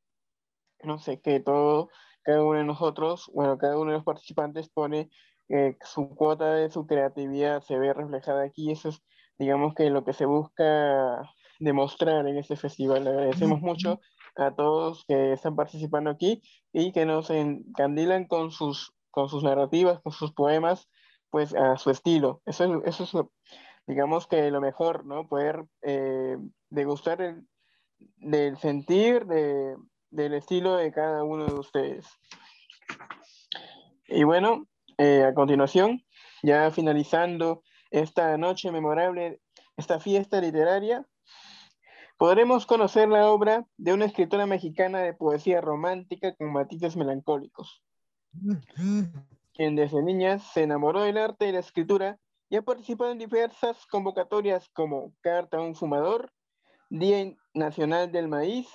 No 0.82 0.98
sé, 0.98 1.22
que 1.22 1.39
todo, 1.39 1.89
cada 2.24 2.41
uno 2.41 2.58
de 2.58 2.63
nosotros, 2.63 3.30
bueno, 3.36 3.60
cada 3.60 3.78
uno 3.78 3.91
de 3.91 3.98
los 3.98 4.04
participantes 4.04 4.67
pone 4.67 5.12
eh, 5.48 5.78
su 5.82 6.10
cuota 6.15 6.56
de 6.56 6.72
su 6.72 6.88
creatividad, 6.88 7.62
se 7.62 7.78
ve 7.78 7.93
reflejada 7.93 8.43
aquí. 8.45 8.72
Eso 8.72 8.89
es, 8.89 9.04
digamos, 9.38 9.76
que 9.76 9.91
lo 9.91 10.04
que 10.06 10.13
se 10.13 10.26
busca 10.26 11.22
demostrar 11.60 12.26
en 12.26 12.38
este 12.38 12.56
festival. 12.56 13.04
Le 13.04 13.12
agradecemos 13.12 13.62
mucho 13.62 14.00
a 14.36 14.56
todos 14.56 15.06
que 15.08 15.34
están 15.34 15.56
participando 15.56 16.10
aquí 16.10 16.41
y 16.74 16.91
que 16.91 17.06
nos 17.06 17.30
encandilan 17.30 18.26
con 18.26 18.50
sus, 18.50 18.91
con 19.12 19.30
sus 19.30 19.43
narrativas, 19.43 20.02
con 20.02 20.13
sus 20.13 20.34
poemas, 20.34 20.89
pues 21.30 21.54
a 21.54 21.78
su 21.78 21.91
estilo. 21.91 22.41
Eso 22.48 22.82
es, 22.84 23.04
eso 23.04 23.04
es 23.04 23.28
digamos 23.86 24.26
que 24.26 24.50
lo 24.50 24.62
mejor, 24.62 25.06
¿no? 25.06 25.28
Poder 25.28 25.67
eh, 25.84 26.38
degustar 26.72 27.22
el, 27.22 27.45
del 28.18 28.58
sentir 28.58 29.26
de, 29.26 29.76
del 30.12 30.34
estilo 30.34 30.76
de 30.76 30.92
cada 30.92 31.24
uno 31.24 31.46
de 31.46 31.54
ustedes. 31.54 32.08
Y 34.08 34.24
bueno, 34.24 34.68
eh, 34.98 35.24
a 35.24 35.34
continuación, 35.34 36.04
ya 36.42 36.72
finalizando 36.72 37.64
esta 37.92 38.38
noche 38.38 38.72
memorable, 38.72 39.40
esta 39.78 40.00
fiesta 40.00 40.42
literaria, 40.42 41.06
podremos 42.18 42.66
conocer 42.66 43.08
la 43.08 43.30
obra 43.30 43.66
de 43.78 43.94
una 43.94 44.06
escritora 44.06 44.46
mexicana 44.46 45.00
de 45.00 45.14
poesía 45.14 45.62
romántica 45.62 46.36
con 46.36 46.52
matices 46.52 46.98
melancólicos, 46.98 47.84
quien 49.54 49.76
desde 49.76 50.04
niña 50.04 50.40
se 50.40 50.64
enamoró 50.64 51.02
del 51.02 51.18
arte 51.18 51.48
y 51.48 51.52
la 51.52 51.60
escritura 51.60 52.20
y 52.50 52.58
ha 52.58 52.62
participado 52.64 53.12
en 53.12 53.20
diversas 53.20 53.86
convocatorias 53.86 54.68
como 54.70 55.14
Carta 55.22 55.58
a 55.58 55.62
un 55.62 55.76
fumador, 55.76 56.32
Día 56.90 57.36
Nacional 57.60 58.12
del 58.12 58.28
Maíz 58.28 58.67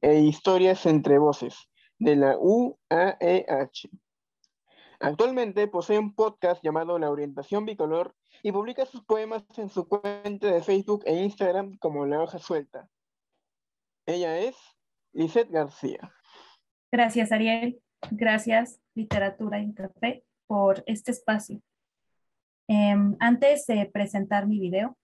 e 0.00 0.18
Historias 0.18 0.84
entre 0.86 1.18
Voces 1.18 1.68
de 1.98 2.16
la 2.16 2.36
UAEH. 2.38 3.88
Actualmente 5.00 5.68
posee 5.68 5.98
un 5.98 6.14
podcast 6.14 6.62
llamado 6.64 6.98
La 6.98 7.10
Orientación 7.10 7.64
Bicolor 7.64 8.14
y 8.42 8.52
publica 8.52 8.86
sus 8.86 9.04
poemas 9.04 9.44
en 9.56 9.68
su 9.68 9.86
cuenta 9.86 10.48
de 10.48 10.62
Facebook 10.62 11.02
e 11.06 11.22
Instagram 11.22 11.76
como 11.78 12.06
La 12.06 12.22
Hoja 12.22 12.38
Suelta. 12.38 12.88
Ella 14.06 14.38
es 14.38 14.56
Lisette 15.12 15.50
García. 15.50 16.12
Gracias, 16.90 17.32
Ariel. 17.32 17.80
Gracias, 18.10 18.80
Literatura 18.94 19.64
Café, 19.74 20.24
por 20.46 20.82
este 20.86 21.10
espacio. 21.10 21.60
Em, 22.68 23.16
antes 23.20 23.66
de 23.66 23.86
presentar 23.86 24.46
mi 24.46 24.58
video, 24.58 24.96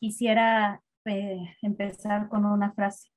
quisiera 0.00 0.82
eh, 1.04 1.56
empezar 1.62 2.28
con 2.28 2.44
una 2.44 2.72
frase. 2.72 3.08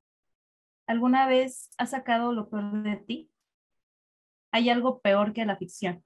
¿Alguna 0.86 1.26
vez 1.26 1.70
has 1.78 1.90
sacado 1.90 2.32
lo 2.32 2.48
peor 2.48 2.82
de 2.82 2.96
ti? 2.96 3.30
Hay 4.52 4.70
algo 4.70 5.00
peor 5.00 5.32
que 5.32 5.44
la 5.44 5.56
ficción, 5.56 6.04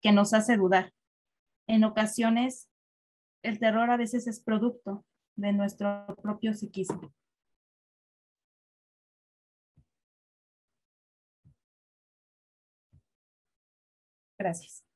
que 0.00 0.12
nos 0.12 0.34
hace 0.34 0.56
dudar. 0.56 0.92
En 1.66 1.84
ocasiones, 1.84 2.68
el 3.42 3.58
terror 3.58 3.90
a 3.90 3.96
veces 3.96 4.26
es 4.26 4.40
producto 4.40 5.04
de 5.36 5.52
nuestro 5.52 6.06
propio 6.22 6.54
psiquismo. 6.54 7.12
Gracias. 14.38 14.87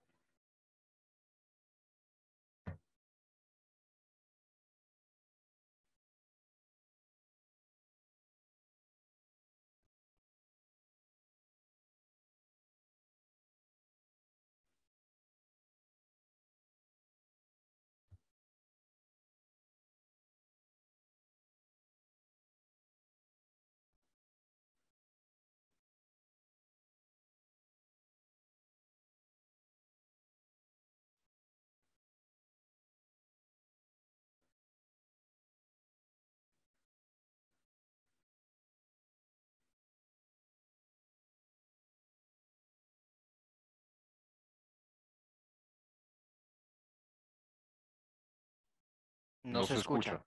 No, 49.45 49.65
se, 49.65 49.75
escucha. 49.75 50.23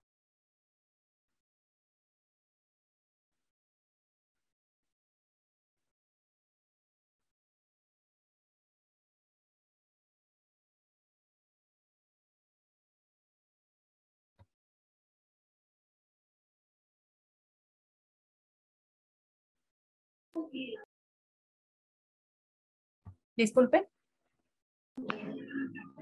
Disculpe. 23.38 23.90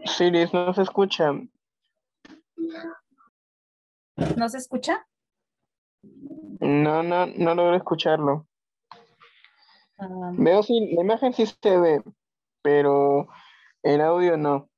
Sí, 0.05 0.29
Liz, 0.29 0.53
no 0.53 0.73
se 0.73 0.81
escucha. 0.81 1.31
¿No 4.15 4.49
se 4.49 4.57
escucha? 4.57 5.05
No, 6.59 7.03
no, 7.03 7.25
no 7.27 7.55
logro 7.55 7.75
escucharlo. 7.75 8.47
Ah, 9.97 10.31
Veo 10.33 10.63
si 10.63 10.93
la 10.93 11.01
imagen 11.01 11.33
sí 11.33 11.45
se 11.45 11.77
ve, 11.77 12.03
pero 12.61 13.27
el 13.83 14.01
audio 14.01 14.37
no. 14.37 14.69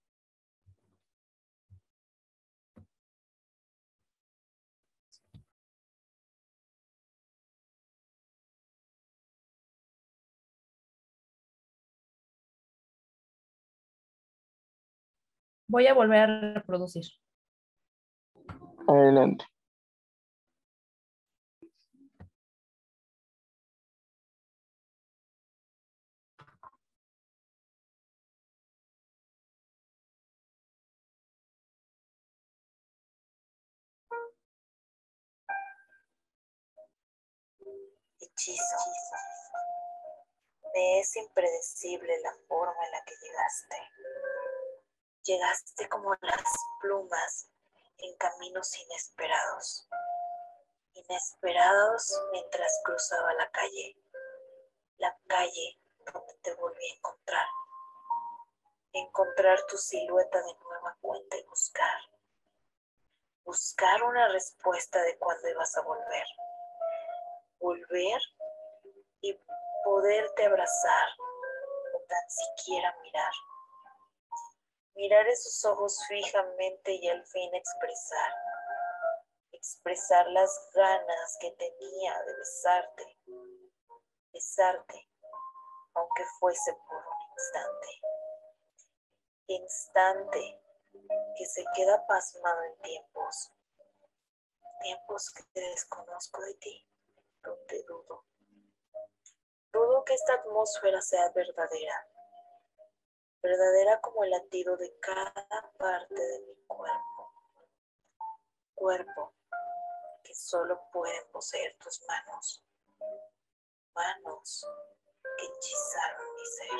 voy 15.67 15.87
a 15.87 15.93
volver 15.93 16.29
a 16.29 16.53
reproducir. 16.53 17.03
Adelante. 18.87 19.45
Me 40.73 40.99
es 40.99 41.15
impredecible 41.15 42.19
la 42.21 42.35
forma 42.47 42.85
en 42.85 42.91
la 42.91 43.03
que 43.05 43.13
llegaste. 43.15 43.77
Llegaste 45.23 45.89
como 45.89 46.13
las 46.21 46.43
plumas 46.81 47.49
en 47.97 48.15
caminos 48.17 48.77
inesperados. 48.77 49.87
Inesperados 50.93 52.21
mientras 52.31 52.81
cruzaba 52.83 53.33
la 53.33 53.49
calle. 53.51 53.97
La 54.97 55.17
calle 55.27 55.79
donde 56.11 56.33
te 56.41 56.53
volví 56.55 56.89
a 56.89 56.95
encontrar. 56.95 57.47
Encontrar 58.93 59.65
tu 59.67 59.77
silueta 59.77 60.37
de 60.41 60.53
nueva 60.63 60.97
cuenta 61.01 61.37
y 61.37 61.43
buscar. 61.43 61.99
Buscar 63.43 64.03
una 64.03 64.27
respuesta 64.29 65.01
de 65.01 65.17
cuándo 65.17 65.49
ibas 65.49 65.75
a 65.77 65.81
volver. 65.81 66.27
Volver 67.59 68.21
y 69.21 69.39
poderte 69.83 70.45
abrazar 70.45 71.09
o 71.93 71.99
tan 72.07 72.29
siquiera 72.29 72.95
mirar 73.01 73.33
mirar 74.95 75.27
esos 75.27 75.63
ojos 75.65 75.99
fijamente 76.07 76.93
y 76.93 77.07
al 77.09 77.25
fin 77.25 77.53
expresar, 77.53 78.33
expresar 79.51 80.25
las 80.27 80.69
ganas 80.73 81.37
que 81.39 81.51
tenía 81.51 82.23
de 82.23 82.35
besarte, 82.37 83.19
besarte, 84.31 85.09
aunque 85.93 86.23
fuese 86.39 86.73
por 86.87 86.97
un 86.97 87.31
instante, 87.33 88.01
instante 89.47 90.61
que 91.37 91.45
se 91.45 91.63
queda 91.75 92.05
pasmado 92.07 92.63
en 92.63 92.77
tiempos, 92.81 93.51
tiempos 94.81 95.31
que 95.53 95.59
desconozco 95.59 96.41
de 96.41 96.53
ti, 96.55 96.87
donde 97.43 97.83
dudo, 97.83 98.25
dudo 99.73 100.03
que 100.05 100.13
esta 100.13 100.35
atmósfera 100.35 101.01
sea 101.01 101.29
verdadera 101.29 102.14
verdadera 103.45 104.01
como 104.01 104.23
el 104.23 104.31
latido 104.31 104.75
de 104.75 104.91
cada 104.99 105.71
parte 105.77 106.15
de 106.15 106.39
mi 106.47 106.55
cuerpo. 106.65 107.33
Cuerpo 108.73 109.35
que 110.23 110.33
solo 110.33 110.81
pueden 110.91 111.23
poseer 111.31 111.77
tus 111.77 112.01
manos. 112.07 112.65
Manos 113.93 114.65
que 115.37 115.45
hechizaron 115.45 116.35
mi 116.35 116.45
ser. 116.45 116.79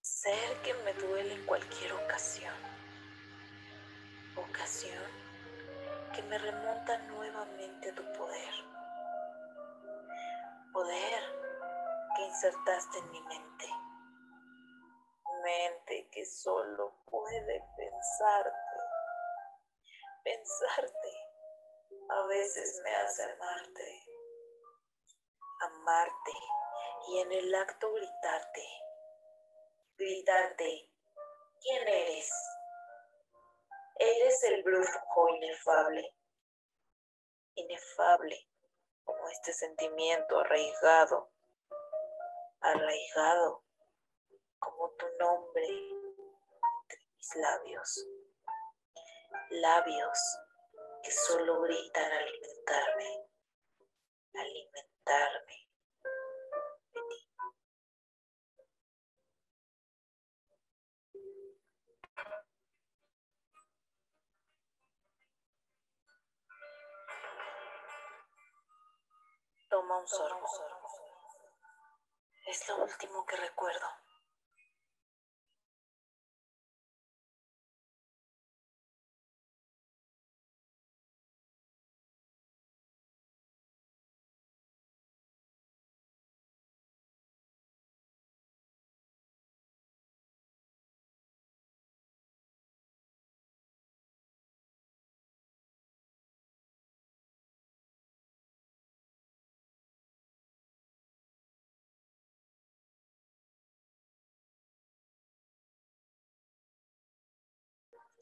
Ser 0.00 0.62
que 0.62 0.74
me 0.74 0.94
duele 0.94 1.34
en 1.34 1.46
cualquier 1.46 1.92
ocasión. 1.92 2.54
Ocasión 4.36 5.04
que 6.12 6.22
me 6.22 6.38
remonta 6.38 6.98
nuevamente 7.06 7.90
a 7.90 7.94
tu 7.94 8.12
poder. 8.18 8.54
Poder 10.72 11.22
que 12.16 12.22
insertaste 12.22 12.98
en 12.98 13.10
mi 13.12 13.20
mente 13.22 13.81
que 16.12 16.24
solo 16.24 16.94
puede 17.10 17.64
pensarte. 17.76 18.52
Pensarte 20.22 21.22
a 22.08 22.26
veces 22.26 22.80
me 22.84 22.94
hace 22.94 23.22
amarte. 23.24 24.04
Amarte 25.62 26.32
y 27.08 27.20
en 27.20 27.32
el 27.32 27.54
acto 27.54 27.92
gritarte. 27.92 28.66
Gritarte, 29.96 30.90
¿quién 31.60 31.88
eres? 31.88 32.30
Eres 33.96 34.42
el 34.44 34.62
brujo 34.62 35.28
inefable. 35.28 36.14
Inefable 37.54 38.48
como 39.04 39.28
este 39.28 39.52
sentimiento 39.52 40.38
arraigado. 40.38 41.30
Arraigado 42.60 43.61
como 44.62 44.88
tu 44.92 45.06
nombre 45.18 45.66
entre 45.66 46.98
mis 47.16 47.36
labios, 47.36 48.06
labios 49.50 50.18
que 51.02 51.10
solo 51.10 51.62
gritan 51.62 52.12
alimentarme, 52.12 53.26
alimentarme. 54.34 55.68
Toma 69.68 69.98
un 69.98 70.06
sorbo. 70.06 70.46
Es 72.46 72.68
lo 72.68 72.84
último 72.84 73.24
que 73.26 73.36
recuerdo. 73.36 74.01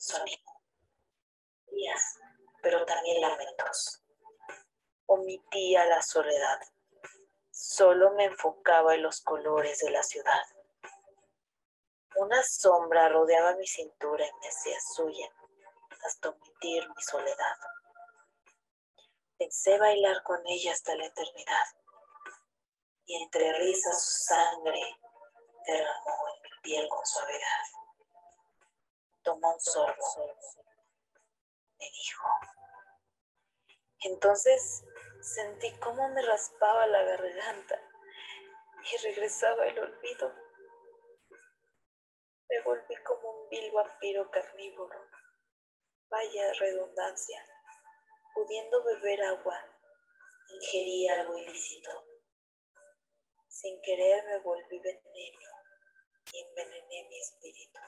Sonido, 0.00 0.50
días, 1.70 2.18
pero 2.62 2.86
también 2.86 3.20
lamentos. 3.20 4.02
Omitía 5.04 5.84
la 5.84 6.00
soledad, 6.00 6.58
solo 7.50 8.12
me 8.12 8.24
enfocaba 8.24 8.94
en 8.94 9.02
los 9.02 9.20
colores 9.20 9.78
de 9.80 9.90
la 9.90 10.02
ciudad. 10.02 10.42
Una 12.16 12.42
sombra 12.42 13.10
rodeaba 13.10 13.56
mi 13.56 13.66
cintura 13.66 14.26
y 14.26 14.32
me 14.40 14.48
hacía 14.48 14.80
suya 14.80 15.30
hasta 16.02 16.30
omitir 16.30 16.88
mi 16.88 17.02
soledad. 17.02 17.56
Pensé 19.36 19.78
bailar 19.78 20.22
con 20.22 20.40
ella 20.46 20.72
hasta 20.72 20.94
la 20.94 21.06
eternidad 21.06 21.66
y 23.04 23.22
entre 23.22 23.52
risas 23.58 24.02
su 24.02 24.24
sangre 24.24 24.80
derramó 25.66 26.28
en 26.34 26.42
mi 26.42 26.60
piel 26.62 26.88
con 26.88 27.04
suavidad 27.04 27.79
tomó 29.22 29.54
un 29.54 29.60
sorbo, 29.60 30.36
me 31.78 31.86
dijo. 31.90 32.28
Entonces 34.02 34.84
sentí 35.20 35.70
cómo 35.78 36.08
me 36.08 36.22
raspaba 36.22 36.86
la 36.86 37.02
garganta 37.02 37.80
y 38.82 38.96
regresaba 39.02 39.66
el 39.66 39.78
olvido. 39.78 40.34
Me 42.48 42.60
volví 42.62 42.96
como 43.04 43.30
un 43.30 43.48
vil 43.48 43.70
vampiro 43.72 44.30
carnívoro. 44.30 44.98
Vaya 46.08 46.52
redundancia. 46.54 47.44
Pudiendo 48.34 48.82
beber 48.82 49.22
agua, 49.22 49.64
ingerí 50.48 51.08
algo 51.08 51.36
ilícito. 51.36 51.90
Sin 53.48 53.80
querer 53.82 54.24
me 54.24 54.38
volví 54.38 54.78
veneno 54.80 55.40
y 56.32 56.40
envenené 56.40 57.08
mi 57.08 57.20
espíritu. 57.20 57.80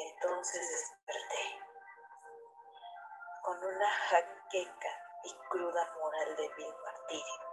Entonces 0.00 0.60
desperté 0.70 1.60
con 3.42 3.58
una 3.64 3.90
jaqueca 3.90 5.02
y 5.24 5.34
cruda 5.50 5.92
moral 5.98 6.36
de 6.36 6.48
vil 6.54 6.74
martirio. 6.84 7.48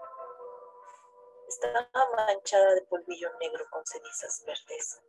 Estaba 1.48 2.10
manchada 2.16 2.76
de 2.76 2.82
polvillo 2.84 3.34
negro 3.40 3.68
con 3.72 3.84
cenizas 3.88 4.44
verdes, 4.46 5.02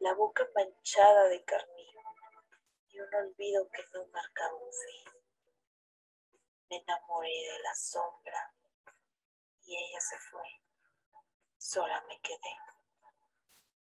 la 0.00 0.12
boca 0.12 0.46
manchada 0.54 1.24
de 1.28 1.42
carmín 1.44 1.96
y 2.88 3.00
un 3.00 3.14
olvido 3.14 3.66
que 3.70 3.84
no 3.94 4.06
marcaba 4.08 4.54
un 4.54 4.72
fin. 4.72 5.22
Me 6.68 6.76
enamoré 6.76 7.30
de 7.30 7.58
la 7.60 7.74
sombra 7.74 8.54
y 9.64 9.74
ella 9.74 10.00
se 10.00 10.18
fue. 10.18 10.44
Sola 11.56 12.04
me 12.08 12.20
quedé. 12.20 12.58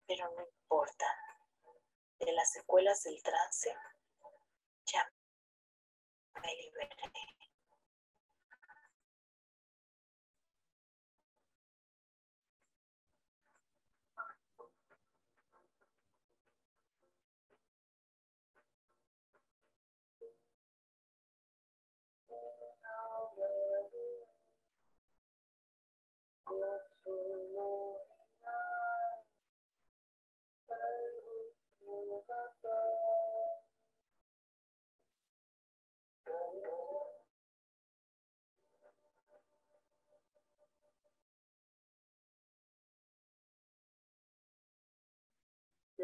Pero 0.07 0.31
no 0.33 0.43
importa 0.43 1.07
de 2.21 2.33
las 2.33 2.53
secuelas 2.53 3.03
del 3.03 3.23
trance, 3.23 3.75
ya 4.87 5.11
me 6.43 6.55
liberé. 6.55 7.40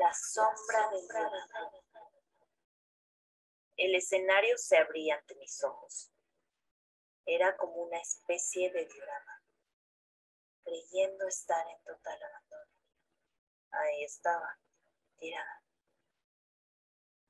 La 0.06 0.14
sombra 0.14 0.88
del 0.90 1.08
El 3.76 3.94
escenario 3.96 4.56
se 4.56 4.78
abría 4.78 5.16
ante 5.16 5.34
mis 5.34 5.64
ojos. 5.64 6.12
Era 7.24 7.56
como 7.56 7.74
una 7.82 7.98
especie 7.98 8.70
de 8.70 8.84
diorama, 8.84 9.42
creyendo 10.62 11.26
estar 11.26 11.66
en 11.68 11.82
total 11.82 12.22
abandono. 12.22 12.70
Ahí 13.72 14.04
estaba, 14.04 14.56
tirada. 15.18 15.60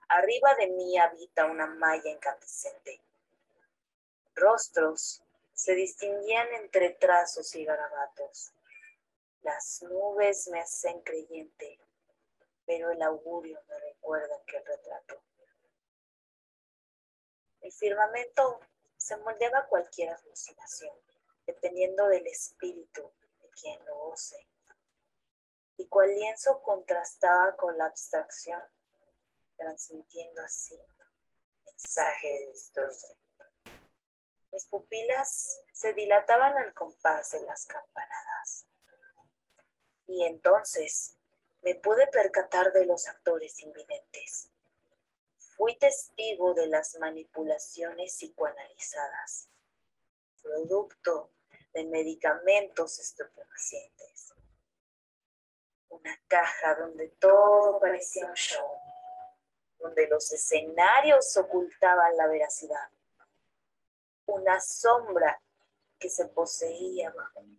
Arriba 0.09 0.55
de 0.57 0.67
mí 0.67 0.99
habita 0.99 1.47
una 1.47 1.67
malla 1.67 2.11
incandescente. 2.11 3.01
Rostros 4.35 5.23
se 5.55 5.75
distinguían 5.75 6.53
entre 6.57 6.91
trazos 6.91 7.55
y 7.55 7.65
garabatos. 7.65 8.53
Las 9.41 9.81
nubes 9.81 10.49
me 10.49 10.61
hacen 10.61 11.01
creyente, 11.01 11.81
pero 12.67 12.91
el 12.91 13.01
augurio 13.01 13.63
me 13.69 13.79
recuerda 13.79 14.35
que 14.47 14.57
el 14.57 14.67
retrato. 14.67 15.23
El 17.61 17.73
firmamento 17.73 18.61
se 18.97 19.17
moldeaba 19.19 19.61
a 19.61 19.69
cualquier 19.69 20.11
alucinación, 20.11 20.95
dependiendo 21.47 22.07
del 22.09 22.27
espíritu 22.27 23.13
de 23.41 23.51
quien 23.51 23.85
lo 23.87 24.11
ose. 24.11 24.47
Y 25.79 25.87
cual 25.89 26.09
lienzo 26.11 26.63
contrastaba 26.63 27.57
con 27.57 27.79
la 27.79 27.87
abstracción 27.87 28.63
transmitiendo 29.57 30.43
así 30.43 30.79
mensaje 31.65 32.29
de 32.29 32.47
destrozo. 32.47 33.17
Mis 34.53 34.67
pupilas 34.67 35.61
se 35.73 35.93
dilataban 35.93 36.57
al 36.57 36.73
compás 36.73 37.33
de 37.33 37.43
las 37.43 37.67
campanadas. 37.67 38.67
Y 40.07 40.25
entonces 40.25 41.16
me 41.67 41.75
pude 41.75 42.07
percatar 42.07 42.73
de 42.73 42.87
los 42.87 43.09
actores 43.09 43.61
invidentes. 43.61 44.53
Fui 45.57 45.77
testigo 45.77 46.55
de 46.55 46.69
las 46.69 46.97
manipulaciones 47.01 48.15
psicoanalizadas, 48.15 49.49
producto 50.41 51.33
de 51.75 51.83
medicamentos 51.87 53.01
estupefacientes. 53.01 54.33
Una 55.89 56.17
caja 56.29 56.77
donde 56.77 57.09
todo 57.19 57.81
parecía 57.81 58.27
un 58.27 58.35
show 58.35 58.71
donde 59.81 60.07
los 60.07 60.33
escenarios 60.33 61.37
ocultaban 61.37 62.17
la 62.17 62.29
veracidad. 62.29 62.91
Una 64.27 64.61
sombra 64.61 65.43
que 65.99 66.11
se 66.11 66.27
poseía 66.27 67.11
bajo 67.11 67.43
mi 67.43 67.57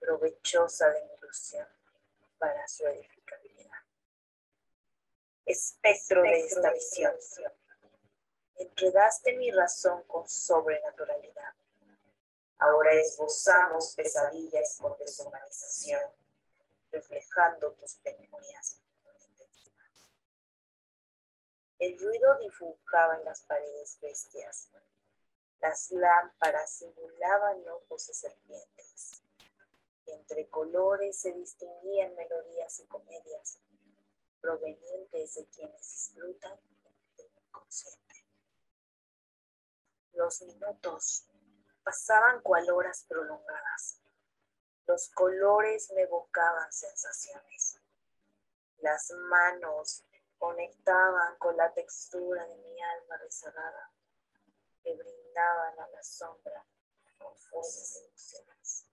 provechosa 0.00 0.88
de 0.88 1.04
mi 1.04 1.12
ilusión 1.18 1.81
para 2.42 2.66
su 2.66 2.84
edificabilidad. 2.88 3.78
Espectro 5.46 6.22
de 6.22 6.40
esta 6.40 6.72
visión, 6.72 7.14
enredaste 8.56 9.36
mi 9.36 9.52
razón 9.52 10.02
con 10.08 10.28
sobrenaturalidad. 10.28 11.54
Ahora 12.58 12.92
esbozamos 12.94 13.94
pesadillas 13.94 14.78
con 14.80 14.96
deshumanización, 14.98 16.02
reflejando 16.90 17.74
tus 17.74 18.00
memorias 18.04 18.82
el 21.82 21.98
ruido 21.98 22.38
dibujaba 22.38 23.16
en 23.16 23.24
las 23.24 23.42
paredes 23.42 23.98
bestias. 24.00 24.70
Las 25.60 25.90
lámparas 25.90 26.70
simulaban 26.70 27.68
ojos 27.68 28.06
de 28.06 28.14
serpientes. 28.14 29.21
Entre 30.12 30.48
colores 30.48 31.20
se 31.20 31.32
distinguían 31.32 32.14
melodías 32.14 32.80
y 32.80 32.86
comedias 32.86 33.58
provenientes 34.40 35.34
de 35.34 35.46
quienes 35.46 35.90
disfrutan 35.90 36.58
del 37.16 37.30
inconsciente. 37.46 38.26
Los 40.12 40.42
minutos 40.42 41.26
pasaban 41.82 42.40
cual 42.42 42.70
horas 42.70 43.04
prolongadas. 43.08 44.00
Los 44.86 45.08
colores 45.10 45.90
me 45.94 46.02
evocaban 46.02 46.72
sensaciones. 46.72 47.80
Las 48.78 49.10
manos 49.10 50.04
conectaban 50.38 51.36
con 51.38 51.56
la 51.56 51.72
textura 51.72 52.44
de 52.46 52.56
mi 52.56 52.82
alma 52.82 53.16
reserrada, 53.18 53.92
que 54.82 54.94
brindaban 54.94 55.78
a 55.78 55.88
la 55.88 56.02
sombra 56.02 56.66
confusas 57.16 58.02
emociones. 58.04 58.91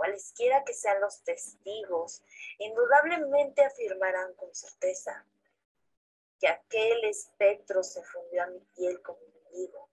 Cualesquiera 0.00 0.64
que 0.64 0.72
sean 0.72 0.98
los 1.02 1.22
testigos, 1.24 2.22
indudablemente 2.56 3.62
afirmarán 3.62 4.32
con 4.32 4.48
certeza 4.54 5.26
que 6.38 6.48
aquel 6.48 7.04
espectro 7.04 7.82
se 7.82 8.02
fundió 8.04 8.44
a 8.44 8.46
mi 8.46 8.60
piel 8.74 9.02
como 9.02 9.18
un 9.18 9.52
vivo, 9.52 9.90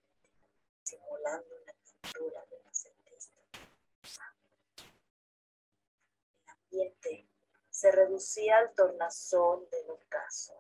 simulando 0.82 1.54
una 1.62 1.74
pintura 1.74 2.46
de 2.46 2.58
renacentista. 2.58 3.42
El 6.38 6.50
ambiente 6.52 7.28
se 7.70 7.92
reducía 7.92 8.60
al 8.60 8.74
tornasol 8.76 9.70
del 9.70 9.90
ocaso, 9.90 10.54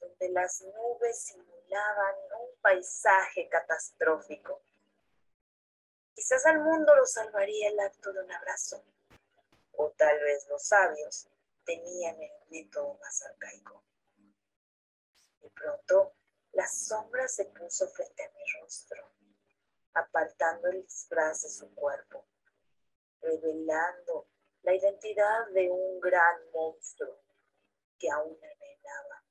donde 0.00 0.28
las 0.30 0.60
nubes 0.62 1.22
simulaban 1.22 2.16
un 2.40 2.60
paisaje 2.62 3.48
catastrófico. 3.48 4.60
Quizás 6.18 6.44
al 6.46 6.58
mundo 6.58 6.96
lo 6.96 7.06
salvaría 7.06 7.68
el 7.68 7.78
acto 7.78 8.12
de 8.12 8.18
un 8.18 8.32
abrazo, 8.32 8.84
o 9.76 9.90
tal 9.92 10.18
vez 10.18 10.48
los 10.48 10.66
sabios 10.66 11.28
tenían 11.64 12.20
el 12.20 12.32
método 12.50 12.94
más 12.94 13.22
arcaico. 13.22 13.84
De 15.40 15.48
pronto, 15.50 16.16
la 16.54 16.66
sombra 16.66 17.28
se 17.28 17.44
puso 17.44 17.86
frente 17.90 18.24
a 18.24 18.32
mi 18.32 18.60
rostro, 18.60 19.12
apartando 19.94 20.66
el 20.66 20.82
disfraz 20.82 21.42
de 21.42 21.50
su 21.50 21.72
cuerpo, 21.76 22.26
revelando 23.20 24.26
la 24.62 24.74
identidad 24.74 25.46
de 25.54 25.70
un 25.70 26.00
gran 26.00 26.50
monstruo 26.52 27.16
que 27.96 28.10
aún 28.10 28.36
envenenaba 28.42 29.22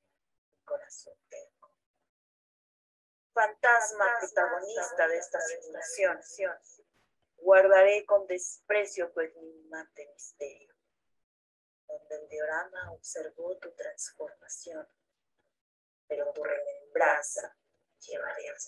mi 0.54 0.64
corazón. 0.64 1.18
Fantasma 3.38 4.06
protagonista 4.20 5.08
de 5.08 5.18
esta 5.18 5.40
simulación, 5.40 6.20
guardaré 7.38 8.04
con 8.06 8.26
desprecio 8.26 9.12
tu 9.12 9.20
enigmante 9.20 10.10
misterio, 10.12 10.74
donde 11.88 12.16
el 12.16 12.30
diorama 12.30 12.94
observó 12.94 13.56
tu 13.58 13.72
transformación 13.76 14.88
pero 16.08 16.32
tu 16.34 16.44
remembranza 16.44 17.56
llevaré 18.00 18.50
al 18.50 18.60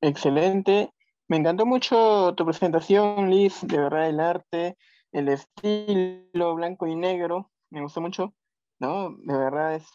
Excelente. 0.00 0.92
Me 1.28 1.36
encantó 1.36 1.64
mucho 1.64 2.34
tu 2.34 2.44
presentación, 2.44 3.30
Liz, 3.30 3.60
de 3.62 3.78
verdad 3.78 4.08
el 4.08 4.20
arte, 4.20 4.76
el 5.12 5.28
estilo 5.28 6.54
blanco 6.54 6.86
y 6.86 6.96
negro, 6.96 7.50
me 7.70 7.80
gustó 7.80 8.00
mucho, 8.00 8.34
¿no? 8.80 9.16
De 9.18 9.38
verdad 9.38 9.76
es, 9.76 9.88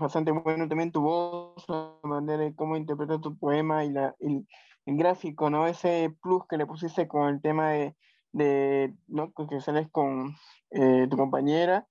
bastante 0.00 0.32
bueno 0.32 0.66
también 0.66 0.90
tu 0.90 1.02
voz, 1.02 1.62
la 1.68 1.94
manera 2.04 2.42
de 2.42 2.54
cómo 2.54 2.76
interpretas 2.76 3.20
tu 3.20 3.36
poema 3.36 3.84
y, 3.84 3.90
la, 3.90 4.16
el 4.18 4.46
gráfico, 4.86 5.50
¿no? 5.50 5.66
Ese 5.66 6.14
plus 6.22 6.44
que 6.48 6.56
le 6.56 6.66
pusiste 6.66 7.06
con 7.06 7.28
el 7.28 7.42
tema 7.42 7.70
de, 7.70 7.96
de 8.32 8.94
¿no? 9.06 9.32
Que 9.32 9.60
sales 9.60 9.88
con 9.90 10.34
eh, 10.70 11.06
tu 11.10 11.16
compañera 11.16 11.86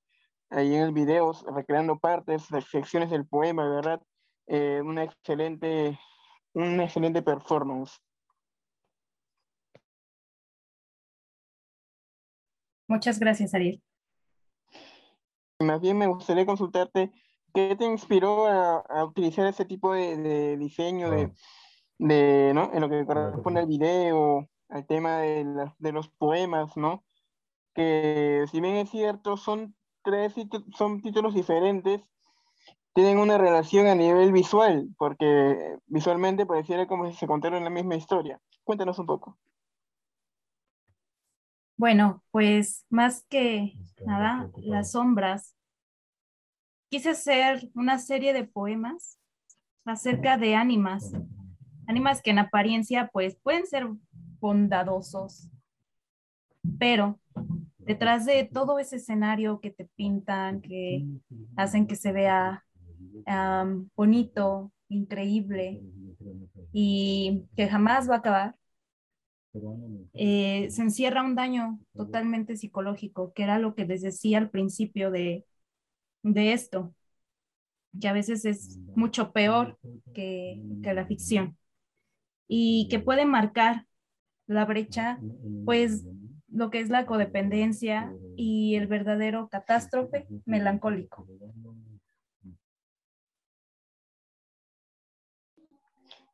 ahí 0.53 0.75
en 0.75 0.83
el 0.83 0.91
video, 0.91 1.33
recreando 1.53 1.97
partes, 1.97 2.43
secciones 2.69 3.09
del 3.09 3.25
poema, 3.25 3.65
de 3.65 3.75
verdad, 3.75 4.01
eh, 4.47 4.81
una 4.83 5.03
excelente, 5.03 5.99
una 6.53 6.83
excelente 6.83 7.21
performance. 7.21 7.99
Muchas 12.87 13.19
gracias, 13.19 13.53
Ariel. 13.53 13.81
Más 15.59 15.81
bien 15.81 15.97
me 15.97 16.07
gustaría 16.07 16.45
consultarte, 16.45 17.11
¿qué 17.53 17.75
te 17.75 17.85
inspiró 17.85 18.47
a, 18.47 19.05
utilizar 19.05 19.47
ese 19.47 19.65
tipo 19.65 19.93
de, 19.93 20.57
diseño 20.57 21.09
de, 21.09 21.31
de, 21.97 22.51
¿no? 22.53 22.71
En 22.73 22.81
lo 22.81 22.89
que 22.89 23.05
corresponde 23.05 23.61
al 23.61 23.67
video, 23.67 24.49
al 24.69 24.85
tema 24.85 25.19
de, 25.19 25.71
de 25.77 25.91
los 25.91 26.09
poemas, 26.09 26.75
¿no? 26.75 27.03
Que 27.73 28.45
si 28.51 28.59
bien 28.59 28.75
es 28.75 28.89
cierto, 28.89 29.37
son 29.37 29.75
tres 30.03 30.33
son 30.75 31.01
títulos 31.01 31.33
diferentes, 31.33 32.01
tienen 32.93 33.17
una 33.17 33.37
relación 33.37 33.87
a 33.87 33.95
nivel 33.95 34.31
visual, 34.31 34.89
porque 34.97 35.77
visualmente 35.87 36.45
pareciera 36.45 36.87
como 36.87 37.09
si 37.09 37.17
se 37.17 37.27
contaran 37.27 37.63
la 37.63 37.69
misma 37.69 37.95
historia. 37.95 38.39
Cuéntanos 38.63 38.99
un 38.99 39.07
poco. 39.07 39.37
Bueno, 41.75 42.23
pues 42.31 42.85
más 42.89 43.25
que 43.27 43.73
nada, 44.05 44.49
las 44.57 44.91
sombras. 44.91 45.55
Quise 46.89 47.09
hacer 47.09 47.71
una 47.73 47.97
serie 47.97 48.31
de 48.31 48.43
poemas 48.43 49.17
acerca 49.83 50.37
de 50.37 50.55
ánimas, 50.55 51.11
ánimas 51.87 52.21
que 52.21 52.29
en 52.29 52.39
apariencia 52.39 53.09
pues 53.11 53.35
pueden 53.41 53.65
ser 53.65 53.87
bondadosos, 54.39 55.49
pero 56.77 57.19
detrás 57.85 58.25
de 58.25 58.49
todo 58.51 58.79
ese 58.79 58.97
escenario 58.97 59.59
que 59.61 59.71
te 59.71 59.85
pintan, 59.95 60.61
que 60.61 61.07
hacen 61.55 61.87
que 61.87 61.95
se 61.95 62.11
vea 62.11 62.65
bonito, 63.95 64.71
increíble 64.89 65.81
y 66.73 67.43
que 67.55 67.67
jamás 67.69 68.09
va 68.09 68.15
a 68.15 68.17
acabar, 68.19 68.55
eh, 70.13 70.67
se 70.71 70.81
encierra 70.81 71.23
un 71.23 71.35
daño 71.35 71.79
totalmente 71.95 72.55
psicológico, 72.57 73.33
que 73.33 73.43
era 73.43 73.59
lo 73.59 73.75
que 73.75 73.85
les 73.85 74.01
decía 74.01 74.37
al 74.37 74.49
principio 74.49 75.11
de, 75.11 75.45
de 76.23 76.53
esto, 76.53 76.93
que 77.99 78.07
a 78.07 78.13
veces 78.13 78.45
es 78.45 78.79
mucho 78.95 79.31
peor 79.31 79.77
que, 80.13 80.61
que 80.81 80.93
la 80.93 81.05
ficción 81.05 81.57
y 82.47 82.87
que 82.89 82.99
puede 82.99 83.25
marcar 83.25 83.87
la 84.47 84.65
brecha, 84.65 85.23
pues 85.65 86.05
lo 86.53 86.69
que 86.69 86.79
es 86.79 86.89
la 86.89 87.05
codependencia 87.05 88.13
y 88.35 88.75
el 88.75 88.87
verdadero 88.87 89.49
catástrofe 89.49 90.27
melancólico. 90.45 91.27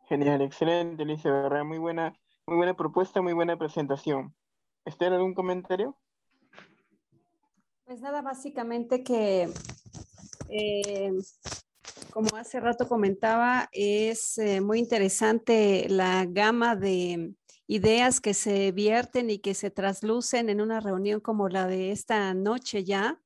Genial, 0.07 0.41
excelente, 0.41 1.03
Alicia, 1.03 1.31
¿verdad? 1.31 1.63
Muy 1.63 1.77
buena 1.77 2.13
muy 2.49 2.57
buena 2.57 2.73
propuesta, 2.73 3.21
muy 3.21 3.33
buena 3.33 3.57
presentación. 3.57 4.33
¿Esther, 4.83 5.13
algún 5.13 5.35
comentario? 5.35 5.95
Pues 7.85 8.01
nada, 8.01 8.23
básicamente 8.23 9.03
que, 9.03 9.53
eh, 10.49 11.11
como 12.11 12.35
hace 12.37 12.59
rato 12.59 12.87
comentaba, 12.87 13.69
es 13.71 14.39
eh, 14.39 14.61
muy 14.61 14.79
interesante 14.79 15.85
la 15.89 16.25
gama 16.25 16.75
de 16.75 17.35
ideas 17.69 18.19
que 18.19 18.33
se 18.33 18.71
vierten 18.71 19.29
y 19.29 19.37
que 19.37 19.53
se 19.53 19.69
traslucen 19.69 20.49
en 20.49 20.59
una 20.59 20.79
reunión 20.79 21.19
como 21.19 21.49
la 21.49 21.67
de 21.67 21.91
esta 21.91 22.33
noche 22.33 22.83
ya. 22.83 23.21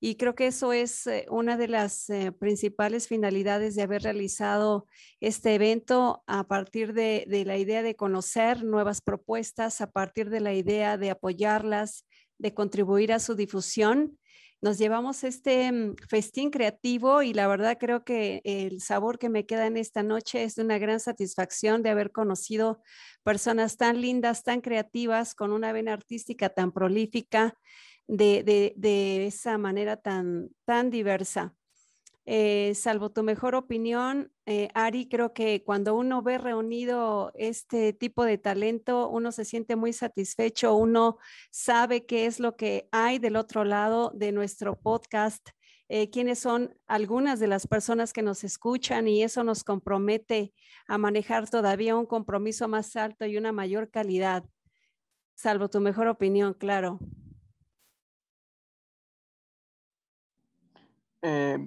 Y 0.00 0.16
creo 0.16 0.34
que 0.34 0.48
eso 0.48 0.74
es 0.74 1.06
eh, 1.06 1.24
una 1.30 1.56
de 1.56 1.66
las 1.66 2.10
eh, 2.10 2.30
principales 2.30 3.08
finalidades 3.08 3.74
de 3.74 3.82
haber 3.82 4.02
realizado 4.02 4.86
este 5.20 5.54
evento 5.54 6.22
a 6.26 6.44
partir 6.46 6.92
de, 6.92 7.24
la 7.46 7.56
idea 7.56 7.82
de 7.82 7.96
conocer 7.96 8.64
nuevas 8.64 9.00
propuestas, 9.00 9.80
a 9.80 9.90
partir 9.90 10.28
de 10.28 10.40
la 10.40 10.52
idea 10.52 10.98
de 10.98 11.10
apoyarlas, 11.10 12.04
de 12.36 12.52
contribuir 12.52 13.14
a 13.14 13.18
su 13.18 13.34
difusión. 13.34 14.18
Nos 14.62 14.76
llevamos 14.76 15.24
este 15.24 15.72
mm, 15.72 15.96
festín 16.08 16.50
creativo 16.50 17.22
y 17.22 17.32
la 17.32 17.48
verdad 17.48 17.78
creo 17.80 18.04
que 18.04 18.42
el 18.44 18.82
sabor 18.82 19.18
que 19.18 19.30
me 19.30 19.46
queda 19.46 19.66
en 19.66 19.78
esta 19.78 20.02
noche 20.02 20.44
es 20.44 20.56
de 20.56 20.62
una 20.62 20.78
gran 20.78 21.00
satisfacción 21.00 21.82
de 21.82 21.90
haber 21.90 22.12
conocido 22.12 22.82
personas 23.22 23.78
tan 23.78 24.00
lindas, 24.02 24.42
tan 24.42 24.60
creativas, 24.60 25.34
con 25.34 25.52
una 25.52 25.72
vena 25.72 25.94
artística 25.94 26.50
tan 26.50 26.72
prolífica 26.72 27.54
de, 28.06 29.24
esa 29.26 29.56
manera 29.56 29.96
tan, 29.96 30.50
tan 30.66 30.90
diversa. 30.90 31.54
Eh, 32.26 32.74
salvo 32.74 33.10
tu 33.10 33.22
mejor 33.22 33.54
opinión, 33.54 34.32
eh, 34.46 34.68
Ari, 34.74 35.08
creo 35.08 35.32
que 35.32 35.64
cuando 35.64 35.94
uno 35.96 36.22
ve 36.22 36.38
reunido 36.38 37.32
este 37.34 37.92
tipo 37.92 38.24
de 38.24 38.38
talento, 38.38 39.08
uno 39.08 39.32
se 39.32 39.44
siente 39.44 39.74
muy 39.74 39.92
satisfecho, 39.92 40.74
uno 40.74 41.18
sabe 41.50 42.06
qué 42.06 42.26
es 42.26 42.38
lo 42.38 42.56
que 42.56 42.88
hay 42.92 43.18
del 43.18 43.36
otro 43.36 43.64
lado 43.64 44.12
de 44.14 44.32
nuestro 44.32 44.78
podcast 44.78 45.50
eh, 45.92 46.08
quiénes 46.08 46.38
son 46.38 46.72
algunas 46.86 47.40
de 47.40 47.48
las 47.48 47.66
personas 47.66 48.12
que 48.12 48.22
nos 48.22 48.44
escuchan 48.44 49.08
y 49.08 49.24
eso 49.24 49.42
nos 49.42 49.64
compromete 49.64 50.54
a 50.86 50.98
manejar 50.98 51.50
todavía 51.50 51.96
un 51.96 52.06
compromiso 52.06 52.68
más 52.68 52.94
alto 52.94 53.26
y 53.26 53.36
una 53.36 53.50
mayor 53.50 53.90
calidad, 53.90 54.44
salvo 55.34 55.68
tu 55.68 55.80
mejor 55.80 56.06
opinión, 56.06 56.54
claro. 56.54 57.00
Eh, 61.22 61.58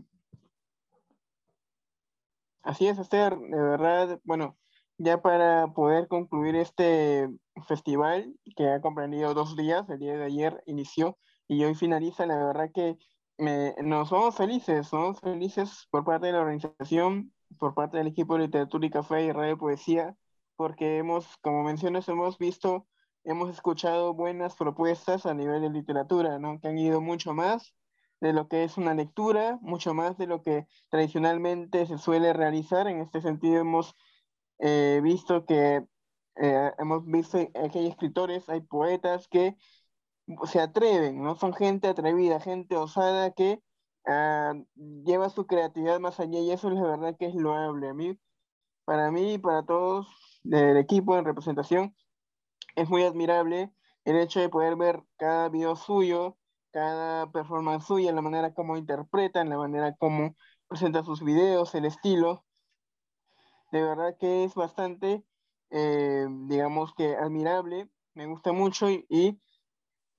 así 2.64 2.88
es, 2.88 2.98
Esther, 2.98 3.38
de 3.38 3.62
verdad, 3.62 4.20
bueno, 4.24 4.58
ya 4.98 5.22
para 5.22 5.68
poder 5.74 6.08
concluir 6.08 6.56
este 6.56 7.30
festival 7.68 8.34
que 8.56 8.70
ha 8.70 8.82
comprendido 8.82 9.34
dos 9.34 9.56
días, 9.56 9.88
el 9.90 10.00
día 10.00 10.18
de 10.18 10.26
ayer 10.26 10.64
inició 10.66 11.18
y 11.48 11.64
hoy 11.64 11.76
finaliza, 11.76 12.26
la 12.26 12.38
verdad 12.38 12.72
que 12.74 12.98
nos 13.38 14.10
somos 14.10 14.36
felices, 14.36 14.88
somos 14.88 15.20
felices 15.20 15.88
por 15.90 16.06
parte 16.06 16.28
de 16.28 16.34
la 16.34 16.42
organización, 16.42 17.34
por 17.60 17.74
parte 17.74 17.98
del 17.98 18.08
equipo 18.08 18.36
de 18.36 18.46
literatura 18.46 18.86
y 18.86 18.90
café 18.90 19.24
y 19.24 19.32
radio 19.32 19.58
poesía, 19.58 20.16
porque 20.56 20.98
hemos, 20.98 21.38
como 21.38 21.64
mencionas, 21.64 22.08
hemos 22.10 22.38
visto, 22.38 22.88
hemos 23.24 23.50
escuchado 23.50 24.14
buenas 24.14 24.56
propuestas 24.56 25.26
a 25.26 25.34
nivel 25.34 25.62
de 25.62 25.70
literatura, 25.70 26.40
¿no? 26.40 26.60
Que 26.60 26.68
han 26.68 26.78
ido 26.78 27.02
mucho 27.02 27.34
más 27.34 27.74
de 28.24 28.32
lo 28.32 28.48
que 28.48 28.64
es 28.64 28.78
una 28.78 28.94
lectura, 28.94 29.60
mucho 29.62 29.94
más 29.94 30.18
de 30.18 30.28
lo 30.28 30.42
que 30.42 30.66
tradicionalmente 30.90 31.86
se 31.86 31.98
suele 31.98 32.32
realizar. 32.32 32.88
En 32.88 33.02
este 33.02 33.22
sentido 33.22 33.60
hemos 33.60 33.98
eh, 34.60 35.02
visto 35.04 35.46
que 35.46 35.86
eh, 36.38 36.72
hemos 36.78 37.06
visto 37.06 37.38
hay 37.38 37.88
escritores, 37.88 38.48
hay 38.48 38.62
poetas 38.62 39.28
que 39.28 39.58
se 40.46 40.62
atreven, 40.62 41.22
¿no? 41.22 41.36
Son 41.36 41.54
gente 41.54 41.90
atrevida, 41.90 42.40
gente 42.40 42.78
osada 42.78 43.32
que 43.32 43.62
ah, 44.08 44.54
lleva 45.04 45.30
su 45.30 45.46
creatividad 45.46 46.00
más 46.00 46.22
allá 46.22 46.40
y 46.40 46.52
eso 46.52 46.70
es 46.70 46.76
la 46.76 46.84
verdad 46.84 47.18
que 47.20 47.26
es 47.26 47.36
loable. 47.36 47.90
A 47.90 47.94
para 48.86 49.12
mí 49.12 49.34
y 49.34 49.38
para 49.38 49.66
todos 49.66 50.08
del 50.44 50.78
equipo 50.78 51.18
en 51.18 51.26
representación, 51.26 51.94
es 52.78 52.90
muy 52.90 53.04
admirable 53.04 53.74
el 54.06 54.16
hecho 54.18 54.40
de 54.40 54.48
poder 54.50 54.78
ver 54.78 55.04
cada 55.18 55.50
video 55.50 55.76
suyo, 55.76 56.38
cada 56.74 57.32
performance 57.32 57.86
suya, 57.86 58.12
la 58.12 58.22
manera 58.22 58.54
como 58.54 58.78
interpretan, 58.78 59.50
la 59.50 59.58
manera 59.58 59.96
como 59.96 60.36
presenta 60.68 61.04
sus 61.04 61.24
videos, 61.24 61.76
el 61.76 61.86
estilo. 61.86 62.44
De 63.72 63.82
verdad 63.82 64.18
que 64.20 64.44
es 64.44 64.56
bastante, 64.56 65.24
eh, 65.70 66.28
digamos 66.48 66.94
que 66.96 67.16
admirable, 67.16 67.90
me 68.16 68.28
gusta 68.28 68.52
mucho 68.52 68.90
y 68.90 69.40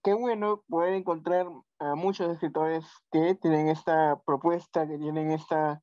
qué 0.03 0.15
bueno 0.15 0.65
poder 0.69 0.95
encontrar 0.95 1.49
a 1.79 1.95
muchos 1.95 2.33
escritores 2.33 2.85
que 3.11 3.35
tienen 3.37 3.69
esta 3.69 4.21
propuesta, 4.25 4.87
que 4.87 4.99
tienen 4.99 5.33
esta, 5.33 5.83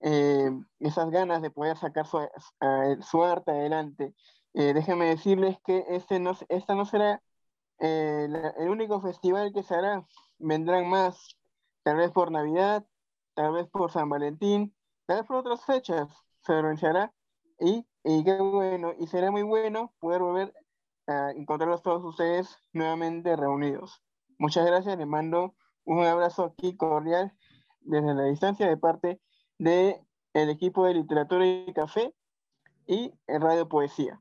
eh, 0.00 0.50
esas 0.80 1.10
ganas 1.10 1.42
de 1.42 1.50
poder 1.50 1.76
sacar 1.76 2.06
su, 2.06 2.18
su 3.02 3.24
arte 3.24 3.52
adelante. 3.52 4.14
Eh, 4.54 4.72
déjenme 4.74 5.06
decirles 5.06 5.58
que 5.64 5.84
este 5.88 6.18
no, 6.18 6.36
esta 6.48 6.74
no 6.74 6.84
será 6.84 7.22
eh, 7.80 8.28
el 8.58 8.68
único 8.68 9.00
festival 9.00 9.52
que 9.52 9.62
se 9.62 9.74
hará. 9.74 10.06
Vendrán 10.38 10.88
más, 10.88 11.36
tal 11.82 11.96
vez 11.96 12.10
por 12.12 12.30
Navidad, 12.30 12.86
tal 13.34 13.52
vez 13.52 13.68
por 13.68 13.90
San 13.90 14.08
Valentín, 14.08 14.74
tal 15.06 15.18
vez 15.18 15.26
por 15.26 15.36
otras 15.36 15.64
fechas 15.64 16.08
se 16.42 16.52
organizará. 16.52 17.12
Y, 17.60 17.86
y 18.04 18.24
qué 18.24 18.38
bueno, 18.40 18.92
y 18.98 19.06
será 19.08 19.30
muy 19.30 19.42
bueno 19.42 19.92
poder 19.98 20.22
volver 20.22 20.54
encontrarlos 21.34 21.82
todos 21.82 22.04
ustedes 22.04 22.58
nuevamente 22.72 23.34
reunidos. 23.34 24.02
Muchas 24.38 24.66
gracias, 24.66 24.98
les 24.98 25.06
mando 25.06 25.54
un 25.84 26.04
abrazo 26.04 26.44
aquí 26.44 26.76
cordial 26.76 27.32
desde 27.80 28.14
la 28.14 28.24
distancia 28.24 28.68
de 28.68 28.76
parte 28.76 29.20
del 29.58 29.96
el 30.34 30.50
equipo 30.50 30.84
de 30.84 30.94
literatura 30.94 31.46
y 31.46 31.72
café 31.72 32.14
y 32.86 33.12
Radio 33.26 33.68
Poesía. 33.68 34.20